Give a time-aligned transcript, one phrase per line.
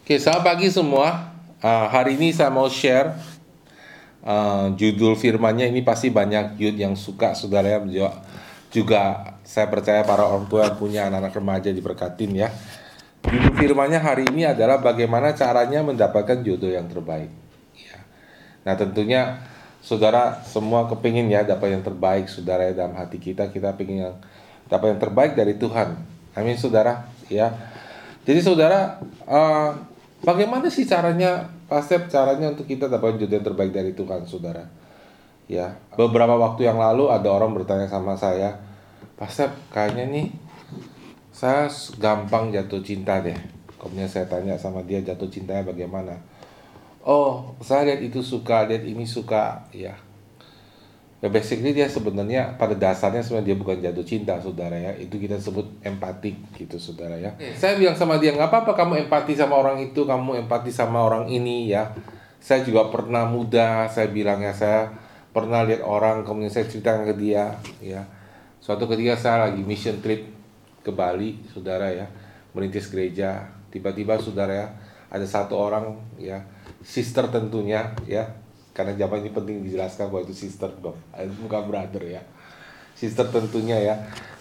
[0.00, 1.28] Oke, selamat pagi semua.
[1.60, 3.12] Uh, hari ini saya mau share
[4.24, 8.10] uh, judul firmannya ini pasti banyak youth yang suka saudara ya juga,
[8.72, 9.02] juga
[9.44, 12.48] saya percaya para orang tua yang punya anak-anak remaja diberkatin ya.
[13.28, 17.28] Judul firmannya hari ini adalah bagaimana caranya mendapatkan jodoh yang terbaik.
[17.76, 18.00] Ya.
[18.64, 19.44] Nah tentunya
[19.84, 24.16] saudara semua kepingin ya dapat yang terbaik saudara ya dalam hati kita kita ingin yang
[24.64, 25.92] dapat yang terbaik dari Tuhan.
[26.32, 27.52] Amin saudara ya.
[28.24, 29.89] Jadi saudara uh,
[30.20, 34.68] Bagaimana sih caranya, Pastor, caranya untuk kita dapat jodoh yang terbaik dari Tuhan, saudara?
[35.48, 38.60] Ya, beberapa waktu yang lalu ada orang bertanya sama saya,
[39.16, 40.26] Pastor, kayaknya nih
[41.32, 43.36] saya gampang jatuh cinta deh.
[43.80, 46.20] Kemudian saya tanya sama dia jatuh cintanya bagaimana?
[47.00, 49.96] Oh, saya lihat itu suka, lihat ini suka, ya
[51.20, 55.36] Ya basically dia sebenarnya pada dasarnya sebenarnya dia bukan jatuh cinta saudara ya itu kita
[55.36, 57.36] sebut empatik gitu saudara ya.
[57.52, 61.28] Saya bilang sama dia nggak apa-apa kamu empati sama orang itu kamu empati sama orang
[61.28, 61.92] ini ya.
[62.40, 64.88] Saya juga pernah muda saya bilang ya saya
[65.36, 67.52] pernah lihat orang kemudian saya ceritakan ke dia
[67.84, 68.00] ya.
[68.64, 70.24] Suatu ketika saya lagi mission trip
[70.80, 72.08] ke Bali saudara ya
[72.56, 74.68] merintis gereja tiba-tiba saudara ya
[75.12, 76.40] ada satu orang ya
[76.80, 78.39] sister tentunya ya
[78.70, 80.96] karena zaman ini penting dijelaskan bahwa itu sister dong
[81.42, 82.22] bukan brother ya.
[82.94, 83.94] Sister tentunya ya.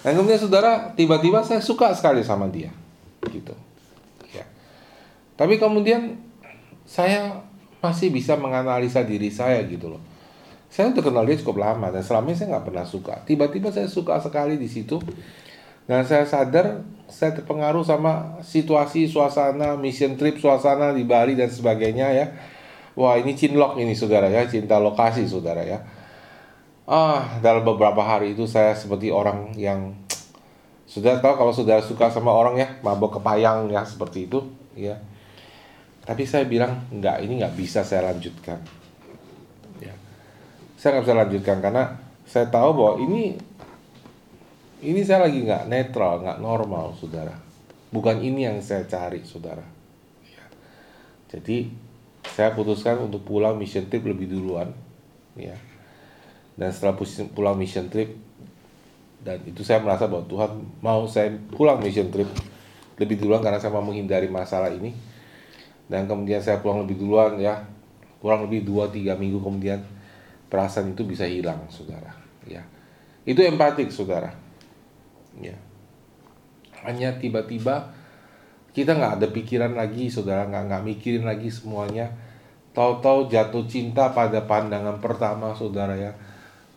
[0.04, 2.70] Dan kemudian saudara tiba-tiba saya suka sekali sama dia.
[3.26, 3.56] Gitu.
[4.36, 4.46] Ya.
[5.40, 6.20] Tapi kemudian
[6.84, 7.42] saya
[7.80, 10.04] masih bisa menganalisa diri saya gitu loh.
[10.70, 13.16] Saya udah kenal dia cukup lama dan selama ini saya nggak pernah suka.
[13.26, 15.02] Tiba-tiba saya suka sekali di situ.
[15.90, 22.08] Dan saya sadar saya terpengaruh sama situasi suasana mission trip suasana di Bali dan sebagainya
[22.14, 22.28] ya
[23.00, 25.80] Wah ini cinlok ini saudara ya, cinta lokasi saudara ya.
[26.84, 29.96] Ah, dalam beberapa hari itu saya seperti orang yang
[30.84, 34.44] sudah tahu kalau saudara suka sama orang ya, mabok kepayang ya seperti itu,
[34.76, 35.00] ya.
[36.04, 38.60] Tapi saya bilang enggak, ini nggak bisa saya lanjutkan.
[39.80, 39.96] Ya.
[40.76, 41.84] Saya nggak bisa lanjutkan karena
[42.28, 43.40] saya tahu bahwa ini
[44.84, 47.38] ini saya lagi nggak netral, nggak normal, saudara.
[47.96, 49.64] Bukan ini yang saya cari, saudara.
[50.28, 50.44] Ya.
[51.32, 51.88] Jadi
[52.36, 54.74] saya putuskan untuk pulang mission trip lebih duluan
[55.38, 55.56] ya.
[56.60, 56.98] Dan setelah
[57.32, 58.12] pulang mission trip
[59.20, 62.28] dan itu saya merasa bahwa Tuhan mau saya pulang mission trip
[63.00, 64.96] lebih duluan karena saya mau menghindari masalah ini.
[65.90, 67.66] Dan kemudian saya pulang lebih duluan ya.
[68.20, 69.80] Kurang lebih 2-3 minggu kemudian
[70.52, 72.12] perasaan itu bisa hilang saudara
[72.44, 72.64] ya.
[73.24, 74.36] Itu empatik saudara
[75.40, 75.56] ya.
[76.84, 77.96] Hanya tiba-tiba
[78.80, 80.48] kita nggak ada pikiran lagi saudara.
[80.48, 82.08] Nggak nggak mikirin lagi semuanya.
[82.72, 86.16] Tahu-tahu jatuh cinta pada pandangan pertama saudara ya.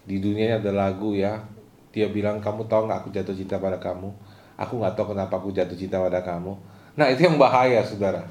[0.03, 1.39] Di dunia ada lagu ya.
[1.95, 4.11] Dia bilang kamu tahu nggak aku jatuh cinta pada kamu?
[4.59, 6.59] Aku nggak tahu kenapa aku jatuh cinta pada kamu.
[6.99, 8.27] Nah itu yang bahaya saudara.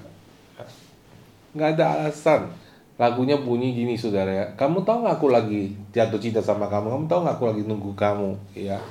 [1.55, 2.51] Nggak ada alasan.
[2.99, 4.45] Lagunya bunyi gini saudara ya.
[4.59, 6.91] Kamu tahu nggak aku lagi jatuh cinta sama kamu?
[6.91, 8.35] Kamu tahu nggak aku lagi nunggu kamu?
[8.51, 8.83] Ya.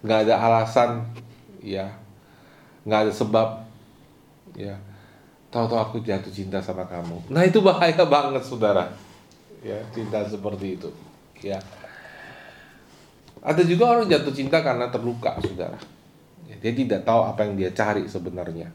[0.00, 1.04] Nggak ada alasan
[1.60, 1.92] ya.
[2.88, 3.67] Nggak ada sebab
[4.58, 4.74] ya.
[5.48, 7.30] Tahu-tahu aku jatuh cinta sama kamu.
[7.32, 8.90] Nah itu bahaya banget saudara.
[9.62, 10.90] Ya cinta seperti itu.
[11.40, 11.62] Ya.
[13.38, 15.78] Ada juga orang jatuh cinta karena terluka saudara.
[16.50, 18.68] Ya, dia tidak tahu apa yang dia cari sebenarnya.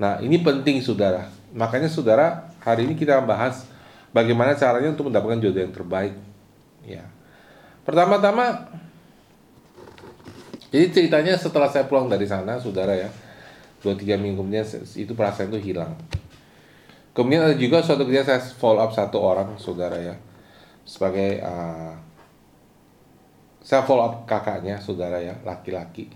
[0.00, 1.28] Nah ini penting saudara.
[1.54, 3.68] Makanya saudara hari ini kita bahas
[4.10, 6.14] bagaimana caranya untuk mendapatkan jodoh yang terbaik.
[6.82, 7.04] Ya.
[7.86, 8.74] Pertama-tama
[10.74, 13.06] jadi ceritanya setelah saya pulang dari sana saudara ya
[13.82, 14.66] dua tiga minggu kemudian
[14.96, 15.92] itu perasaan itu hilang.
[17.16, 20.16] Kemudian ada juga suatu ketika saya follow up satu orang saudara ya
[20.84, 21.96] sebagai uh,
[23.64, 26.12] saya follow up kakaknya saudara ya laki-laki.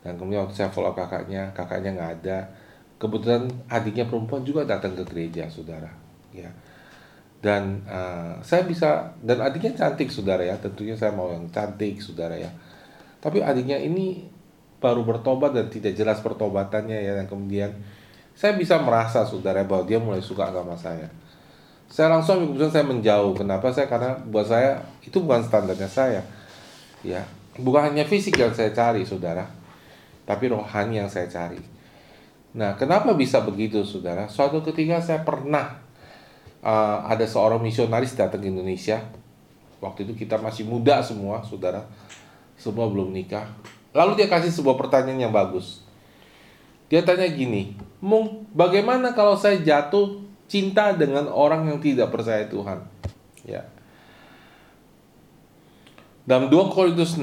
[0.00, 2.38] Dan kemudian waktu saya follow up kakaknya kakaknya nggak ada.
[3.00, 5.90] Kebetulan adiknya perempuan juga datang ke gereja saudara
[6.32, 6.48] ya.
[7.40, 12.38] Dan uh, saya bisa dan adiknya cantik saudara ya tentunya saya mau yang cantik saudara
[12.38, 12.48] ya.
[13.20, 14.24] Tapi adiknya ini
[14.80, 17.70] baru bertobat dan tidak jelas pertobatannya ya dan kemudian
[18.32, 21.12] saya bisa merasa saudara bahwa dia mulai suka sama saya.
[21.92, 23.36] Saya langsung kemudian saya menjauh.
[23.36, 23.68] Kenapa?
[23.68, 26.22] Saya karena buat saya itu bukan standarnya saya.
[27.04, 27.20] Ya
[27.60, 29.44] bukan hanya fisik yang saya cari saudara
[30.24, 31.58] tapi rohani yang saya cari.
[32.54, 34.30] Nah kenapa bisa begitu saudara?
[34.30, 35.82] Suatu ketika saya pernah
[36.62, 39.02] uh, ada seorang misionaris datang ke Indonesia.
[39.80, 41.82] Waktu itu kita masih muda semua saudara.
[42.54, 43.48] Semua belum nikah
[43.90, 45.82] Lalu dia kasih sebuah pertanyaan yang bagus.
[46.90, 47.78] Dia tanya gini,
[48.50, 52.82] bagaimana kalau saya jatuh cinta dengan orang yang tidak percaya Tuhan?
[53.46, 53.70] Ya.
[56.26, 57.22] Dalam 2 Korintus 6,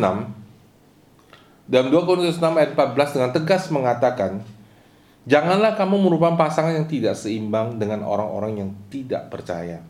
[1.68, 4.44] dalam 2 Korintus 6 ayat 14 dengan tegas mengatakan,
[5.28, 9.84] Janganlah kamu merupakan pasangan yang tidak seimbang dengan orang-orang yang tidak percaya.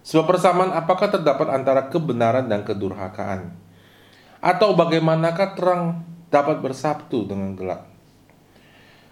[0.00, 3.52] Sebab persamaan apakah terdapat antara kebenaran dan kedurhakaan?
[4.40, 6.00] Atau bagaimanakah terang
[6.32, 7.84] dapat bersatu dengan gelap?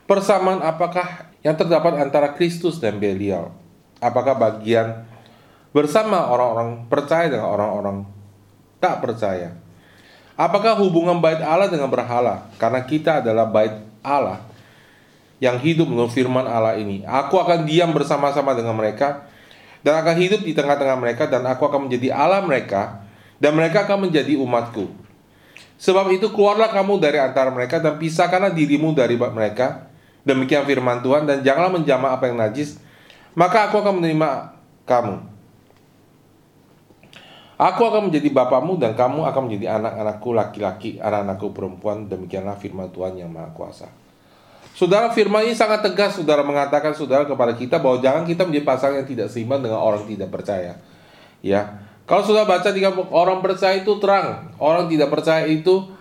[0.09, 3.53] Persamaan apakah yang terdapat antara Kristus dan Belial?
[4.01, 5.05] Apakah bagian
[5.77, 8.09] bersama orang-orang percaya dengan orang-orang
[8.81, 9.53] tak percaya?
[10.39, 12.49] Apakah hubungan bait Allah dengan berhala?
[12.57, 14.49] Karena kita adalah bait Allah
[15.43, 17.03] yang hidup menurut firman Allah ini.
[17.05, 19.29] Aku akan diam bersama-sama dengan mereka
[19.83, 23.03] dan akan hidup di tengah-tengah mereka dan aku akan menjadi Allah mereka
[23.39, 25.08] dan mereka akan menjadi umatku.
[25.79, 29.87] Sebab itu keluarlah kamu dari antara mereka dan pisahkanlah dirimu dari mereka.
[30.27, 32.83] Demikian firman Tuhan dan janganlah menjamah apa yang najis,
[33.33, 35.17] maka aku akan menerima kamu.
[37.59, 42.07] Aku akan menjadi bapamu dan kamu akan menjadi anak-anakku laki-laki, anak-anakku perempuan.
[42.07, 43.91] Demikianlah firman Tuhan yang Maha Kuasa.
[44.79, 49.03] Saudara firman ini sangat tegas saudara mengatakan saudara kepada kita bahwa jangan kita menjadi pasangan
[49.03, 50.79] yang tidak seimbang dengan orang tidak percaya.
[51.43, 51.88] Ya.
[52.09, 52.81] Kalau sudah baca di
[53.13, 55.93] orang percaya itu terang, orang tidak percaya itu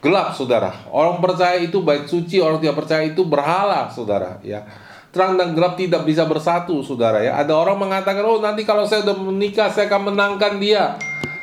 [0.00, 0.72] gelap saudara.
[0.88, 4.64] Orang percaya itu baik suci, orang tidak percaya itu berhala saudara ya.
[5.12, 7.36] Terang dan gelap tidak bisa bersatu saudara ya.
[7.36, 10.96] Ada orang mengatakan oh nanti kalau saya sudah menikah saya akan menangkan dia.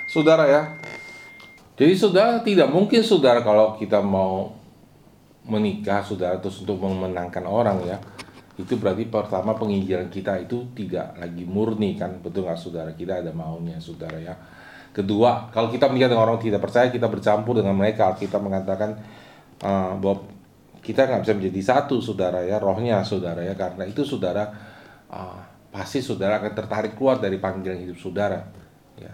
[0.09, 0.61] Saudara ya.
[1.77, 4.49] Jadi saudara tidak mungkin saudara kalau kita mau
[5.45, 8.01] menikah saudara terus untuk memenangkan orang ya
[8.57, 12.17] itu berarti pertama penginjilan kita itu tidak lagi murni kan.
[12.17, 12.89] Betul nggak saudara?
[12.97, 14.33] Kita ada maunya saudara ya.
[14.89, 18.17] Kedua kalau kita menikah dengan orang tidak percaya kita bercampur dengan mereka.
[18.17, 18.97] Kita mengatakan
[19.61, 20.25] uh, bahwa
[20.81, 23.53] kita nggak bisa menjadi satu saudara ya rohnya saudara ya.
[23.53, 24.49] Karena itu saudara
[25.13, 25.37] uh,
[25.69, 28.41] pasti saudara akan tertarik keluar dari panggilan hidup saudara
[28.97, 29.13] ya.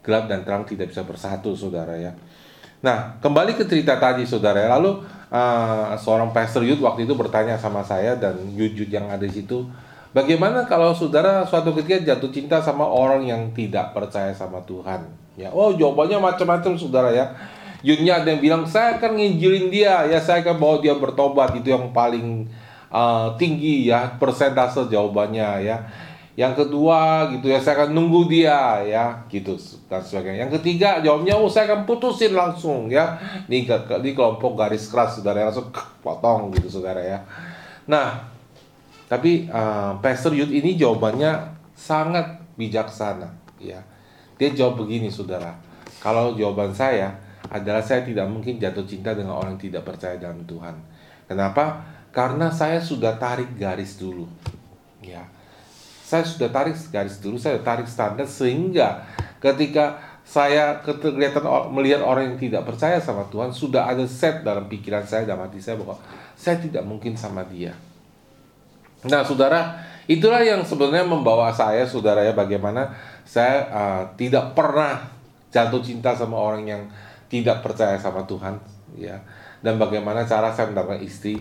[0.00, 2.16] Gelap dan terang tidak bisa bersatu saudara ya.
[2.80, 4.80] Nah kembali ke cerita tadi saudara ya.
[4.80, 9.44] Lalu uh, seorang pastor youth waktu itu bertanya sama saya dan youth yang ada di
[9.44, 9.68] situ,
[10.12, 15.08] bagaimana kalau saudara suatu ketika jatuh cinta sama orang yang tidak percaya sama Tuhan?
[15.38, 17.30] Ya, oh jawabannya macam-macam saudara ya.
[17.78, 21.70] Yudnya ada yang bilang saya akan nginjilin dia, ya saya akan bawa dia bertobat itu
[21.70, 22.50] yang paling
[22.90, 25.76] uh, tinggi ya persentase jawabannya ya
[26.38, 29.58] yang kedua gitu ya saya akan nunggu dia ya gitu
[29.90, 30.46] dan sebagainya.
[30.46, 33.18] Yang ketiga jawabnya oh saya akan putusin langsung ya.
[33.50, 35.50] Di, di kelompok garis keras saudara.
[35.50, 37.18] Langsung potong gitu saudara ya.
[37.90, 38.22] Nah
[39.10, 43.82] tapi uh, Pastor Youth ini jawabannya sangat bijaksana ya.
[44.38, 45.58] Dia jawab begini saudara.
[45.98, 47.18] Kalau jawaban saya
[47.50, 50.78] adalah saya tidak mungkin jatuh cinta dengan orang yang tidak percaya dalam Tuhan.
[51.26, 51.82] Kenapa?
[52.14, 54.30] Karena saya sudah tarik garis dulu
[55.02, 55.26] ya
[56.08, 59.04] saya sudah tarik garis dulu, saya tarik standar sehingga
[59.44, 65.04] ketika saya kelihatan melihat orang yang tidak percaya sama Tuhan sudah ada set dalam pikiran
[65.04, 66.00] saya dalam hati saya bahwa
[66.32, 67.76] saya tidak mungkin sama dia.
[69.04, 69.76] Nah, saudara,
[70.08, 72.88] itulah yang sebenarnya membawa saya, saudara ya, bagaimana
[73.28, 75.12] saya uh, tidak pernah
[75.52, 76.82] jatuh cinta sama orang yang
[77.28, 78.56] tidak percaya sama Tuhan,
[78.96, 79.20] ya,
[79.60, 81.36] dan bagaimana cara saya mendapatkan istri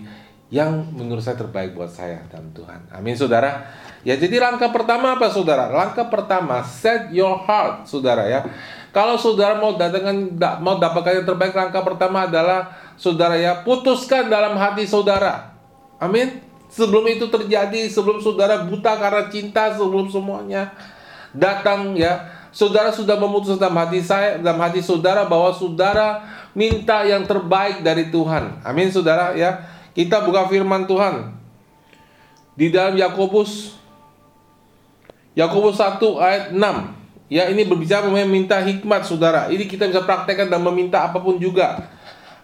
[0.47, 2.87] yang menurut saya terbaik buat saya dan Tuhan.
[2.95, 3.67] Amin, saudara.
[4.07, 5.67] Ya, jadi langkah pertama apa, saudara?
[5.67, 8.47] Langkah pertama, set your heart, saudara ya.
[8.95, 10.33] Kalau saudara mau datangkan
[10.63, 15.53] mau dapatkan yang terbaik, langkah pertama adalah saudara ya putuskan dalam hati saudara.
[15.99, 16.41] Amin.
[16.71, 20.71] Sebelum itu terjadi, sebelum saudara buta karena cinta, sebelum semuanya
[21.35, 26.23] datang ya, saudara sudah memutuskan dalam hati saya, dalam hati saudara bahwa saudara
[26.55, 28.63] minta yang terbaik dari Tuhan.
[28.63, 29.76] Amin, saudara ya.
[29.97, 31.33] Kita buka firman Tuhan
[32.53, 33.73] di dalam Yakobus
[35.33, 37.33] Yakobus 1 ayat 6.
[37.33, 39.49] Ya, ini berbicara meminta hikmat, Saudara.
[39.49, 41.89] Ini kita bisa praktekkan dan meminta apa pun juga.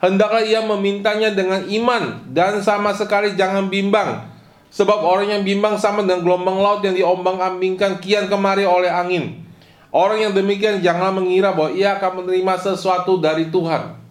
[0.02, 4.34] Hendaklah ia memintanya dengan iman dan sama sekali jangan bimbang.
[4.74, 9.46] Sebab orang yang bimbang sama dengan gelombang laut yang diombang-ambingkan kian kemari oleh angin.
[9.94, 14.03] Orang yang demikian janganlah mengira bahwa ia akan menerima sesuatu dari Tuhan.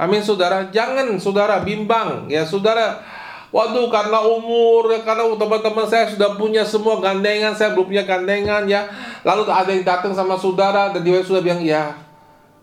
[0.00, 0.72] Amin saudara.
[0.72, 2.24] Jangan saudara bimbang.
[2.32, 3.04] Ya saudara.
[3.50, 8.62] Waduh karena umur ya karena teman-teman saya sudah punya semua gandengan saya belum punya gandengan
[8.70, 8.86] ya
[9.26, 11.98] lalu ada yang datang sama saudara dan dia sudah bilang ya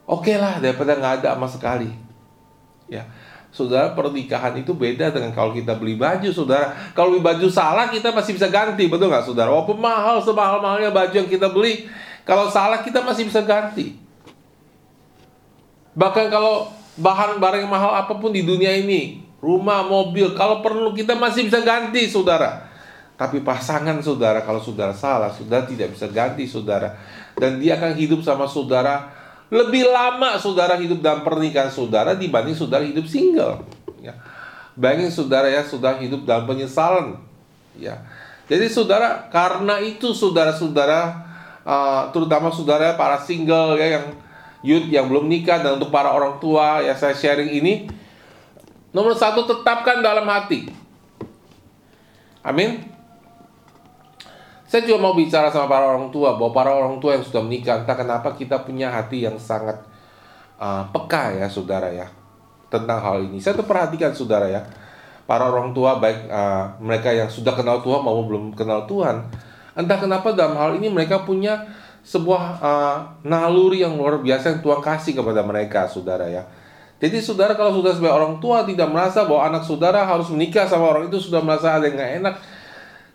[0.08, 1.92] oke okay lah daripada nggak ada sama sekali
[2.88, 3.04] ya
[3.52, 8.16] saudara pernikahan itu beda dengan kalau kita beli baju saudara kalau beli baju salah kita
[8.16, 11.92] masih bisa ganti betul nggak saudara walaupun mahal semahal mahalnya baju yang kita beli
[12.24, 14.00] kalau salah kita masih bisa ganti
[15.92, 20.92] bahkan kalau bahan barang yang mahal apa pun di dunia ini, rumah, mobil, kalau perlu
[20.98, 22.66] kita masih bisa ganti, saudara.
[23.18, 26.98] Tapi pasangan saudara, kalau saudara salah, saudara tidak bisa ganti, saudara.
[27.38, 29.14] Dan dia akan hidup sama saudara
[29.48, 33.64] lebih lama saudara hidup dalam pernikahan saudara dibanding saudara hidup single.
[34.04, 34.14] Ya.
[34.78, 37.18] Bayangin saudara ya, sudah hidup dalam penyesalan.
[37.80, 38.06] Ya.
[38.46, 41.26] Jadi saudara, karena itu saudara-saudara,
[41.66, 44.06] uh, terutama saudara para single ya yang
[44.66, 47.74] youth yang belum nikah dan untuk para orang tua ya saya sharing ini,
[48.94, 50.70] nomor satu tetapkan dalam hati.
[52.42, 52.88] Amin.
[54.68, 57.88] Saya juga mau bicara sama para orang tua bahwa para orang tua yang sudah menikah,
[57.88, 59.80] entah kenapa kita punya hati yang sangat
[60.60, 62.12] uh, peka ya saudara ya
[62.68, 63.40] tentang hal ini.
[63.40, 64.68] Saya tuh perhatikan saudara ya,
[65.24, 69.32] para orang tua baik uh, mereka yang sudah kenal Tuhan maupun belum kenal Tuhan,
[69.72, 71.64] entah kenapa dalam hal ini mereka punya
[72.08, 72.98] sebuah uh,
[73.28, 76.48] naluri yang luar biasa yang Tuhan kasih kepada mereka, saudara ya.
[77.04, 80.88] Jadi saudara kalau sudah sebagai orang tua tidak merasa bahwa anak saudara harus menikah sama
[80.88, 82.36] orang itu sudah merasa ada yang nggak enak,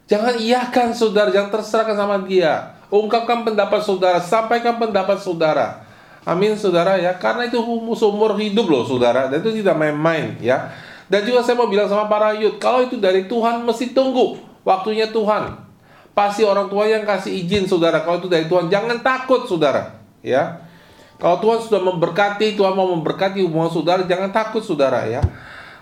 [0.05, 2.77] jangan iyakan saudara, jangan terserahkan sama dia.
[2.93, 5.89] Ungkapkan pendapat saudara, sampaikan pendapat saudara.
[6.29, 7.59] Amin saudara ya, karena itu
[7.97, 10.69] seumur hidup loh saudara, dan itu tidak main-main ya.
[11.09, 15.09] Dan juga saya mau bilang sama para youth, kalau itu dari Tuhan mesti tunggu waktunya
[15.09, 15.72] Tuhan.
[16.13, 20.61] Pasti orang tua yang kasih izin saudara, kalau itu dari Tuhan jangan takut saudara, ya.
[21.17, 25.23] Kalau Tuhan sudah memberkati, Tuhan mau memberkati hubungan saudara, jangan takut saudara ya.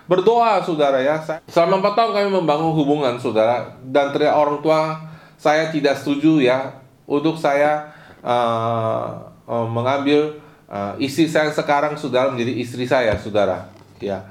[0.05, 1.19] Berdoa saudara ya.
[1.49, 5.11] Selama 4 tahun kami membangun hubungan saudara dan ternyata orang tua
[5.41, 6.77] saya tidak setuju ya
[7.09, 7.89] untuk saya
[8.21, 10.37] uh, uh, mengambil
[10.69, 14.21] uh, istri saya sekarang saudara menjadi istri saya saudara ya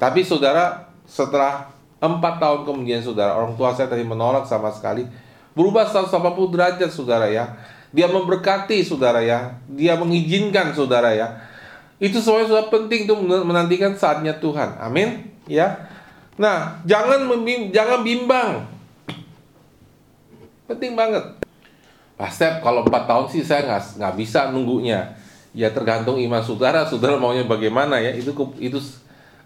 [0.00, 1.68] tapi saudara setelah
[2.00, 5.04] empat tahun kemudian saudara orang tua saya tadi menolak sama sekali
[5.56, 7.56] berubah 180 derajat saudara ya.
[7.90, 9.56] Dia memberkati saudara ya.
[9.72, 11.40] Dia mengizinkan saudara ya.
[11.96, 14.76] Itu semuanya sudah penting untuk menantikan saatnya Tuhan.
[14.76, 15.88] Amin ya.
[16.36, 18.68] Nah jangan membim jangan bimbang.
[20.68, 21.24] Penting banget.
[22.16, 25.16] Pak Step, kalau 4 tahun sih saya nggak nggak bisa nunggunya.
[25.56, 28.12] Ya tergantung iman saudara, saudara maunya bagaimana ya.
[28.12, 28.76] Itu itu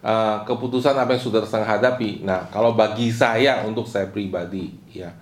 [0.02, 2.26] uh, keputusan apa yang saudara sedang hadapi.
[2.26, 5.14] Nah, kalau bagi saya untuk saya pribadi, ya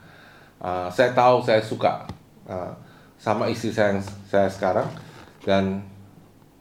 [0.63, 2.07] uh, saya tahu saya suka
[2.47, 2.73] uh,
[3.19, 4.87] sama istri saya yang saya sekarang
[5.43, 5.83] dan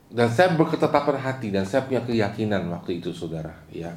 [0.08, 3.92] dan saya berketetapan hati dan saya punya keyakinan waktu itu saudara ya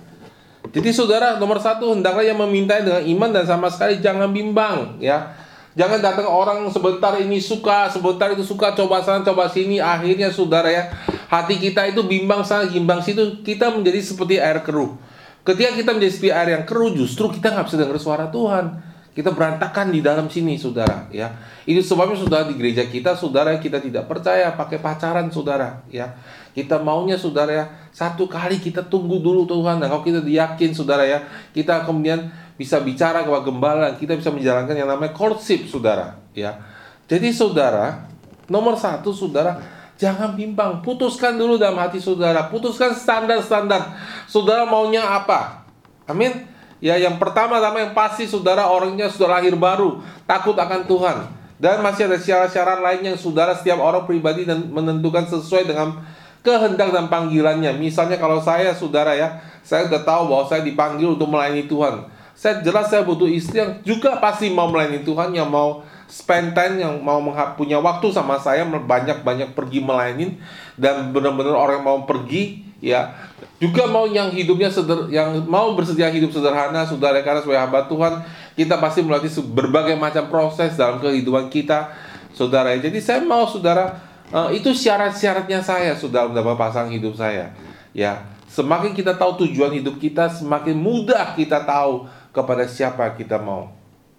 [0.70, 5.32] jadi saudara nomor satu hendaklah yang meminta dengan iman dan sama sekali jangan bimbang ya
[5.78, 9.78] Jangan datang orang sebentar ini suka, sebentar itu suka, coba sana, coba sini.
[9.78, 10.90] Akhirnya saudara ya,
[11.30, 13.38] hati kita itu bimbang sana, bimbang situ.
[13.46, 14.98] Kita menjadi seperti air keruh.
[15.46, 18.82] Ketika kita menjadi seperti air yang keruh, justru kita nggak bisa dengar suara Tuhan.
[19.20, 21.04] Kita berantakan di dalam sini, saudara.
[21.12, 21.28] Ya,
[21.68, 25.84] itu sebabnya saudara di gereja kita, saudara kita tidak percaya pakai pacaran, saudara.
[25.92, 26.16] Ya,
[26.56, 29.76] kita maunya, saudara ya, satu kali kita tunggu dulu Tuhan.
[29.76, 31.20] Dan kalau kita diyakin, saudara ya,
[31.52, 36.16] kita kemudian bisa bicara kepada gembala, kita bisa menjalankan yang namanya courtship, saudara.
[36.32, 36.56] Ya,
[37.04, 38.08] jadi saudara,
[38.48, 39.60] nomor satu, saudara,
[40.00, 45.68] jangan bimbang, putuskan dulu dalam hati saudara, putuskan standar-standar, saudara maunya apa,
[46.08, 46.49] amin.
[46.80, 51.16] Ya, yang pertama-tama yang pasti saudara orangnya sudah lahir baru, takut akan Tuhan.
[51.60, 56.00] Dan masih ada syarat-syarat lain yang saudara setiap orang pribadi dan menentukan sesuai dengan
[56.40, 57.76] kehendak dan panggilannya.
[57.76, 62.08] Misalnya kalau saya saudara ya, saya sudah tahu bahwa saya dipanggil untuk melayani Tuhan.
[62.32, 66.80] Saya jelas saya butuh istri yang juga pasti mau melayani Tuhan, yang mau spend time,
[66.80, 67.20] yang mau
[67.60, 70.40] punya waktu sama saya, banyak-banyak pergi melayani
[70.80, 73.14] dan benar-benar orang yang mau pergi, ya
[73.60, 78.24] juga mau yang hidupnya seder, yang mau bersedia hidup sederhana, saudara karena sebagai hamba Tuhan,
[78.56, 81.92] kita pasti melalui berbagai macam proses dalam kehidupan kita,
[82.32, 82.72] saudara.
[82.80, 84.00] Jadi saya mau saudara
[84.32, 87.52] uh, itu syarat-syaratnya saya, saudara mendapat pasang hidup saya,
[87.92, 88.24] ya.
[88.50, 93.70] Semakin kita tahu tujuan hidup kita, semakin mudah kita tahu kepada siapa kita mau.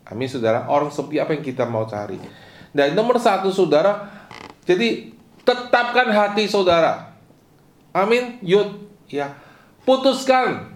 [0.08, 0.70] Amin saudara.
[0.72, 2.16] Orang seperti apa yang kita mau cari.
[2.72, 4.08] Dan nomor satu saudara,
[4.64, 5.12] jadi
[5.44, 7.11] tetapkan hati saudara.
[7.92, 8.40] Amin.
[8.44, 9.36] Yud, ya.
[9.84, 10.72] Putuskan.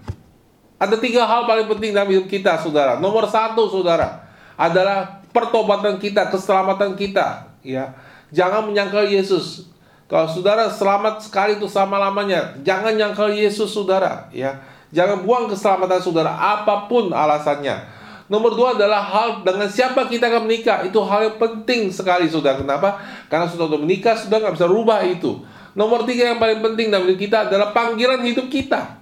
[0.76, 3.00] Ada tiga hal paling penting dalam hidup kita, saudara.
[3.00, 4.28] Nomor satu, saudara,
[4.60, 7.48] adalah pertobatan kita, keselamatan kita.
[7.64, 7.96] Ya,
[8.30, 9.72] jangan menyangkal Yesus.
[10.12, 14.28] Kalau saudara selamat sekali itu sama lamanya, jangan nyangkal Yesus, saudara.
[14.36, 14.62] Ya,
[14.96, 17.92] Jangan buang keselamatan saudara apa pun alasannya.
[18.32, 20.88] Nomor dua adalah hal dengan siapa kita akan menikah.
[20.88, 22.58] Itu hal yang penting sekali saudara.
[22.58, 22.98] Kenapa?
[23.28, 25.44] Karena sudah menikah sudah nggak bisa rubah itu.
[25.76, 28.96] Nomor tiga yang paling penting dalam hidup kita adalah panggilan hidup kita.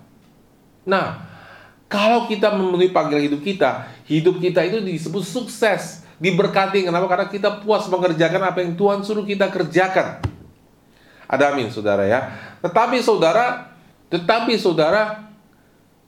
[0.89, 1.21] Nah,
[1.85, 6.81] kalau kita memenuhi panggilan hidup kita, hidup kita itu disebut sukses, diberkati.
[6.81, 7.05] Kenapa?
[7.05, 10.25] Karena kita puas mengerjakan apa yang Tuhan suruh kita kerjakan.
[11.29, 12.33] Ada amin, saudara ya.
[12.65, 13.69] Tetapi saudara,
[14.09, 15.29] tetapi saudara,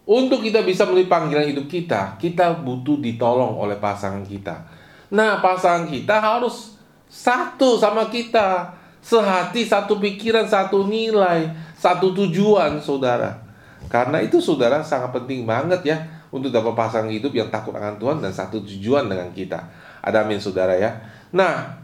[0.06, 4.66] untuk kita bisa memenuhi panggilan hidup kita, kita butuh ditolong oleh pasangan kita.
[5.14, 8.74] Nah, pasangan kita harus satu sama kita,
[9.06, 13.38] sehati, satu pikiran, satu nilai, satu tujuan, saudara.
[13.86, 15.98] Karena itu saudara sangat penting banget ya
[16.34, 19.62] untuk dapat pasangan hidup yang takut akan Tuhan dan satu tujuan dengan kita.
[20.02, 21.06] Ada amin saudara ya.
[21.30, 21.78] Nah,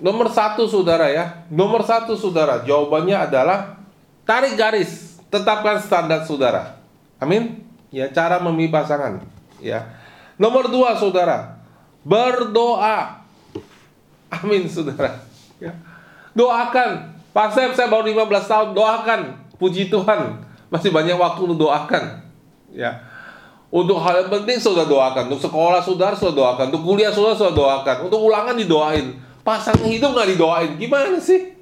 [0.00, 3.76] nomor satu saudara ya, nomor satu saudara jawabannya adalah
[4.24, 6.80] tarik garis, tetapkan standar saudara.
[7.20, 7.60] Amin.
[7.92, 9.20] Ya, cara memilih pasangan.
[9.60, 9.84] Ya.
[10.40, 11.60] Nomor dua saudara,
[12.04, 13.20] berdoa.
[14.32, 15.24] Amin saudara.
[15.60, 15.76] Ya.
[16.32, 17.20] Doakan.
[17.32, 19.20] Pastor saya baru 15 tahun, doakan.
[19.56, 20.42] Puji Tuhan.
[20.68, 22.24] Masih banyak waktu untuk doakan.
[22.74, 23.04] Ya.
[23.68, 25.28] Untuk hal yang penting sudah doakan.
[25.28, 26.72] Untuk sekolah saudara sudah doakan.
[26.72, 27.96] Untuk kuliah saudara sudah doakan.
[28.08, 29.16] Untuk ulangan didoain.
[29.44, 30.70] Pasangan hidup nggak didoain.
[30.80, 31.58] Gimana sih?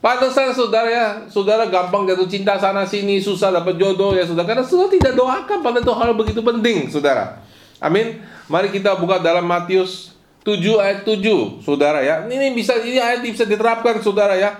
[0.00, 4.48] Pantesan saudara ya, saudara gampang jatuh cinta sana sini, susah dapat jodoh ya saudara.
[4.48, 7.44] Karena saudara tidak doakan pada itu hal begitu penting, saudara.
[7.76, 8.24] Amin.
[8.48, 12.26] Mari kita buka dalam Matius 7 ayat 7, saudara ya.
[12.26, 14.58] Ini bisa ini ayat bisa diterapkan, saudara ya.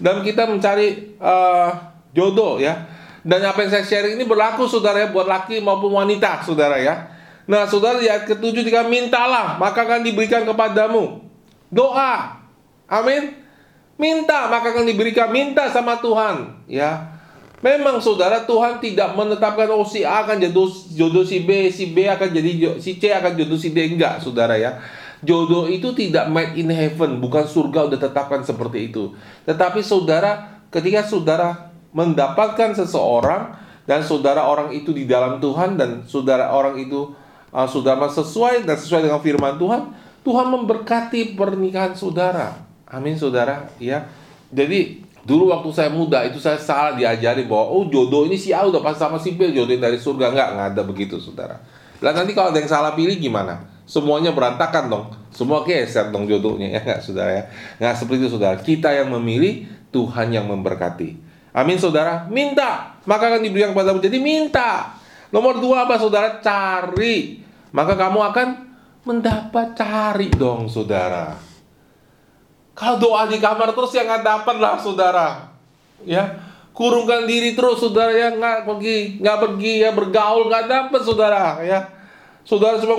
[0.00, 1.70] Dan kita mencari uh,
[2.10, 2.86] jodoh ya.
[3.20, 7.12] Dan apa yang saya share ini berlaku saudara ya buat laki maupun wanita saudara ya.
[7.44, 11.20] Nah saudara di ayat ketujuh jika mintalah maka akan diberikan kepadamu.
[11.68, 12.40] Doa.
[12.88, 13.36] Amin.
[14.00, 15.28] Minta maka akan diberikan.
[15.28, 17.20] Minta sama Tuhan ya.
[17.60, 22.08] Memang saudara Tuhan tidak menetapkan oh si A akan jodoh, jodoh si B, si B
[22.08, 24.80] akan jadi si C akan jodoh si D enggak saudara ya.
[25.20, 29.12] Jodoh itu tidak made in heaven, bukan surga udah tetapkan seperti itu.
[29.44, 33.52] Tetapi saudara ketika saudara mendapatkan seseorang
[33.84, 37.12] dan saudara orang itu di dalam Tuhan dan saudara orang itu
[37.52, 39.92] uh, saudara sesuai dan sesuai dengan firman Tuhan,
[40.24, 42.56] Tuhan memberkati pernikahan saudara.
[42.88, 44.08] Amin saudara, ya.
[44.50, 48.64] Jadi dulu waktu saya muda itu saya salah diajari bahwa oh jodoh ini si A
[48.64, 51.60] udah pas sama si B jodoh dari surga enggak, enggak ada begitu saudara.
[52.00, 53.69] Lah nanti kalau ada yang salah pilih gimana?
[53.90, 55.04] Semuanya berantakan dong.
[55.34, 57.44] Semua geser dong jodohnya ya enggak saudara ya.
[57.82, 58.56] Enggak seperti itu saudara.
[58.62, 61.18] Kita yang memilih, Tuhan yang memberkati.
[61.50, 62.30] Amin saudara.
[62.30, 63.98] Minta, maka akan diberikan kepadamu.
[63.98, 64.94] Jadi minta.
[65.34, 66.38] Nomor dua apa saudara?
[66.38, 67.42] Cari.
[67.74, 68.48] Maka kamu akan
[69.02, 71.34] mendapat cari dong saudara.
[72.78, 75.50] Kalau doa di kamar terus yang nggak dapat lah saudara.
[76.06, 76.38] Ya,
[76.72, 81.99] kurungkan diri terus saudara ya nggak pergi nggak pergi ya bergaul nggak dapat saudara ya.
[82.44, 82.96] Saudara cuma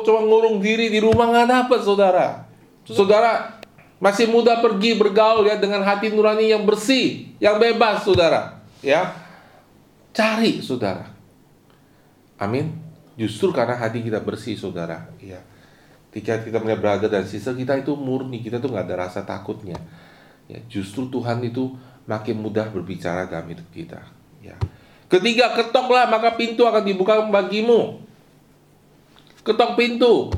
[0.00, 2.26] cuma ngurung diri di rumah nggak dapat saudara.
[2.86, 3.60] Saudara
[3.98, 8.60] masih muda pergi bergaul ya dengan hati nurani yang bersih, yang bebas, saudara.
[8.84, 9.16] Ya,
[10.12, 11.08] cari saudara.
[12.36, 12.76] Amin.
[13.14, 15.08] Justru karena hati kita bersih, saudara.
[15.22, 15.40] Ya.
[16.10, 19.78] Ketika kita melihat brother dan sister kita itu murni, kita tuh nggak ada rasa takutnya.
[20.46, 24.04] Ya, justru Tuhan itu makin mudah berbicara dalam hidup kita.
[24.44, 24.54] Ya.
[25.08, 28.02] Ketiga, ketoklah maka pintu akan dibuka bagimu.
[29.44, 30.32] Ketok pintu.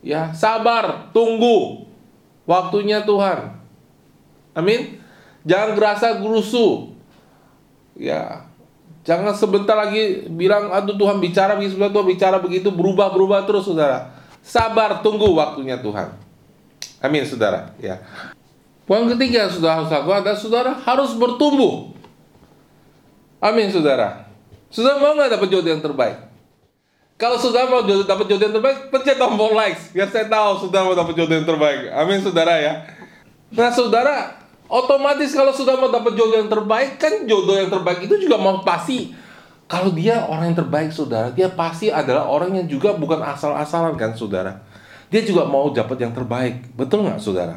[0.00, 1.84] Ya, sabar, tunggu.
[2.48, 3.60] Waktunya Tuhan.
[4.56, 4.98] Amin.
[5.44, 6.96] Jangan gerasa gerusu.
[7.94, 8.48] Ya.
[9.04, 14.12] Jangan sebentar lagi bilang aduh Tuhan bicara begitu, Tuhan bicara begitu, berubah-berubah terus Saudara.
[14.40, 16.16] Sabar, tunggu waktunya Tuhan.
[17.00, 18.00] Amin, Saudara, ya.
[18.84, 21.96] Poin ketiga Saudara harus lakukan adalah Saudara harus bertumbuh.
[23.40, 24.28] Amin, Saudara.
[24.68, 26.29] Saudara mau nggak dapat jodoh yang terbaik?
[27.20, 30.96] Kalau saudara mau dapat jodoh yang terbaik, pencet tombol likes biar saya tahu saudara mau
[30.96, 31.92] dapat jodoh yang terbaik.
[31.92, 32.80] Amin saudara ya.
[33.52, 38.16] Nah saudara, otomatis kalau sudah mau dapat jodoh yang terbaik, kan jodoh yang terbaik itu
[38.24, 39.12] juga mau pasti
[39.68, 44.16] kalau dia orang yang terbaik saudara, dia pasti adalah orang yang juga bukan asal-asalan kan
[44.16, 44.56] saudara.
[45.12, 47.54] Dia juga mau dapat yang terbaik, betul nggak saudara?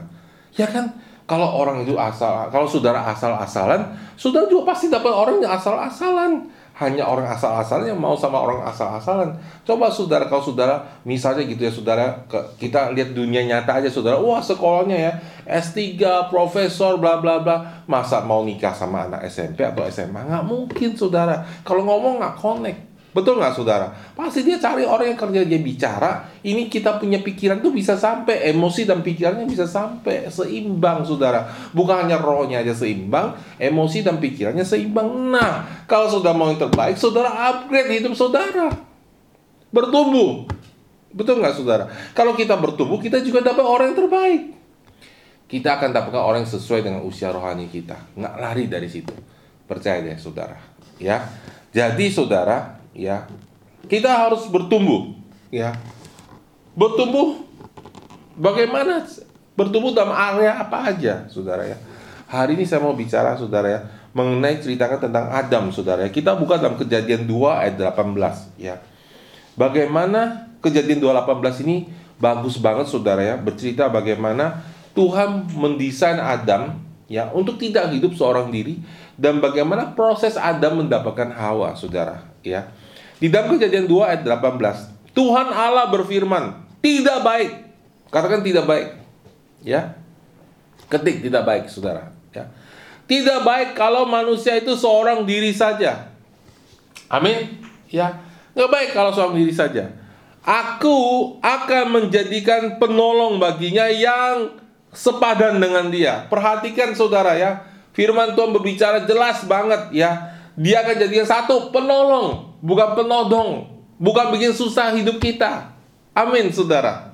[0.54, 0.92] Ya kan?
[1.24, 7.06] Kalau orang itu asal, kalau saudara asal-asalan, saudara juga pasti dapat orang yang asal-asalan hanya
[7.06, 9.38] orang asal-asalan yang mau sama orang asal-asalan.
[9.62, 12.26] Coba saudara, kalau saudara misalnya gitu ya saudara,
[12.58, 15.12] kita lihat dunia nyata aja saudara, wah sekolahnya ya
[15.46, 16.02] S3,
[16.34, 20.26] profesor, bla bla bla, masa mau nikah sama anak SMP atau SMA?
[20.26, 21.46] Nggak mungkin saudara.
[21.62, 22.93] Kalau ngomong nggak connect.
[23.14, 23.94] Betul nggak saudara?
[24.18, 26.26] Pasti dia cari orang yang kerja dia bicara.
[26.42, 31.46] Ini kita punya pikiran tuh bisa sampai emosi dan pikirannya bisa sampai seimbang saudara.
[31.78, 35.30] Bukan hanya rohnya aja seimbang, emosi dan pikirannya seimbang.
[35.30, 38.74] Nah, kalau sudah mau yang terbaik, saudara upgrade hidup saudara.
[39.70, 40.50] Bertumbuh.
[41.14, 41.86] Betul nggak saudara?
[42.18, 44.42] Kalau kita bertumbuh, kita juga dapat orang yang terbaik.
[45.46, 48.18] Kita akan dapatkan orang yang sesuai dengan usia rohani kita.
[48.18, 49.14] Nggak lari dari situ.
[49.70, 50.58] Percaya deh saudara.
[50.98, 51.30] Ya.
[51.70, 53.28] Jadi saudara, ya.
[53.90, 55.12] Kita harus bertumbuh.
[55.52, 55.76] Ya.
[56.74, 57.46] Bertumbuh
[58.40, 59.06] bagaimana
[59.54, 61.78] bertumbuh dalam area apa aja saudara ya?
[62.26, 63.80] Hari ini saya mau bicara saudara ya
[64.14, 66.10] mengenai ceritakan tentang Adam saudara ya.
[66.10, 68.82] Kita buka dalam kejadian 2 ayat 18 ya.
[69.54, 73.36] Bagaimana kejadian 2:18 ini bagus banget saudara ya.
[73.38, 74.66] Bercerita bagaimana
[74.98, 76.78] Tuhan mendesain Adam
[77.10, 78.82] ya untuk tidak hidup seorang diri
[79.18, 82.74] dan bagaimana proses Adam mendapatkan Hawa, Saudara, ya.
[83.24, 87.52] Di dalam Kejadian 2 ayat 18, Tuhan Allah berfirman, "Tidak baik."
[88.12, 89.00] Katakan tidak baik.
[89.64, 89.96] Ya.
[90.92, 92.52] Ketik tidak baik, Saudara, ya.
[93.08, 96.12] Tidak baik kalau manusia itu seorang diri saja.
[97.08, 97.64] Amin.
[97.88, 98.20] Ya.
[98.52, 99.96] Nggak baik kalau seorang diri saja.
[100.44, 100.98] Aku
[101.40, 104.60] akan menjadikan penolong baginya yang
[104.92, 106.28] sepadan dengan dia.
[106.28, 107.64] Perhatikan saudara ya.
[107.96, 110.33] Firman Tuhan berbicara jelas banget ya.
[110.54, 113.50] Dia akan jadikan satu penolong, bukan penodong,
[113.98, 115.74] bukan bikin susah hidup kita.
[116.14, 117.14] Amin, saudara.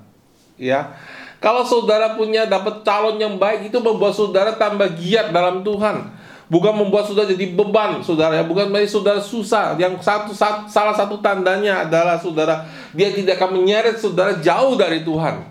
[0.60, 1.00] Ya.
[1.40, 6.20] Kalau saudara punya dapat calon yang baik itu membuat saudara tambah giat dalam Tuhan.
[6.52, 8.44] Bukan membuat saudara jadi beban, saudara ya.
[8.44, 9.80] Bukan menjadi saudara susah.
[9.80, 15.08] Yang satu, satu salah satu tandanya adalah saudara dia tidak akan menyeret saudara jauh dari
[15.08, 15.48] Tuhan.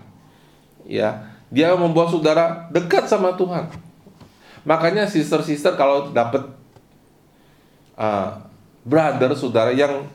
[0.85, 3.73] Ya, dia membuat saudara dekat sama Tuhan.
[4.67, 6.58] Makanya sister-sister kalau dapat
[7.99, 8.39] uh,
[8.87, 10.07] brother saudara yang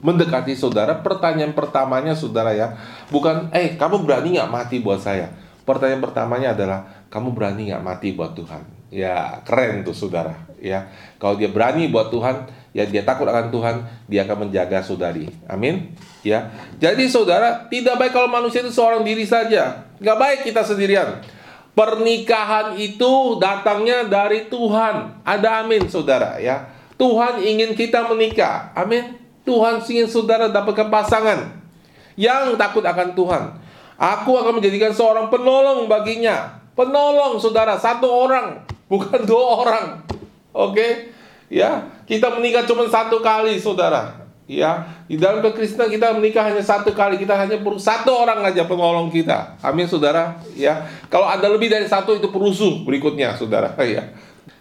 [0.00, 2.76] mendekati saudara, pertanyaan pertamanya saudara ya,
[3.08, 5.32] bukan eh kamu berani nggak mati buat saya.
[5.62, 8.62] Pertanyaan pertamanya adalah kamu berani nggak mati buat Tuhan.
[8.92, 10.36] Ya keren tuh saudara.
[10.60, 15.28] Ya kalau dia berani buat Tuhan, ya dia takut akan Tuhan, dia akan menjaga saudari.
[15.48, 15.92] Amin.
[16.24, 19.86] Ya jadi saudara tidak baik kalau manusia itu seorang diri saja.
[20.00, 21.20] Nggak baik kita sendirian.
[21.72, 25.24] Pernikahan itu datangnya dari Tuhan.
[25.24, 26.68] Ada amin saudara ya.
[27.02, 28.70] Tuhan ingin kita menikah.
[28.78, 29.18] Amin.
[29.42, 31.50] Tuhan ingin saudara dapatkan pasangan
[32.14, 33.42] yang takut akan Tuhan.
[33.98, 36.62] Aku akan menjadikan seorang penolong baginya.
[36.78, 38.62] Penolong saudara, satu orang,
[38.92, 39.86] bukan dua orang.
[40.54, 41.10] Oke?
[41.50, 44.22] Ya, kita menikah cuma satu kali saudara.
[44.46, 48.64] Ya, di dalam kekristenan kita menikah hanya satu kali, kita hanya perlu satu orang aja
[48.64, 49.58] penolong kita.
[49.58, 50.38] Amin, saudara.
[50.54, 53.74] Ya, kalau ada lebih dari satu itu perusuh berikutnya, saudara.
[53.86, 54.14] Ya.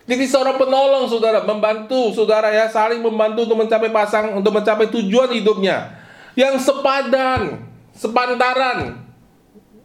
[0.10, 5.30] Jadi seorang penolong, saudara, membantu saudara ya, saling membantu untuk mencapai pasang, untuk mencapai tujuan
[5.34, 5.94] hidupnya
[6.34, 8.98] yang sepadan, sepantaran,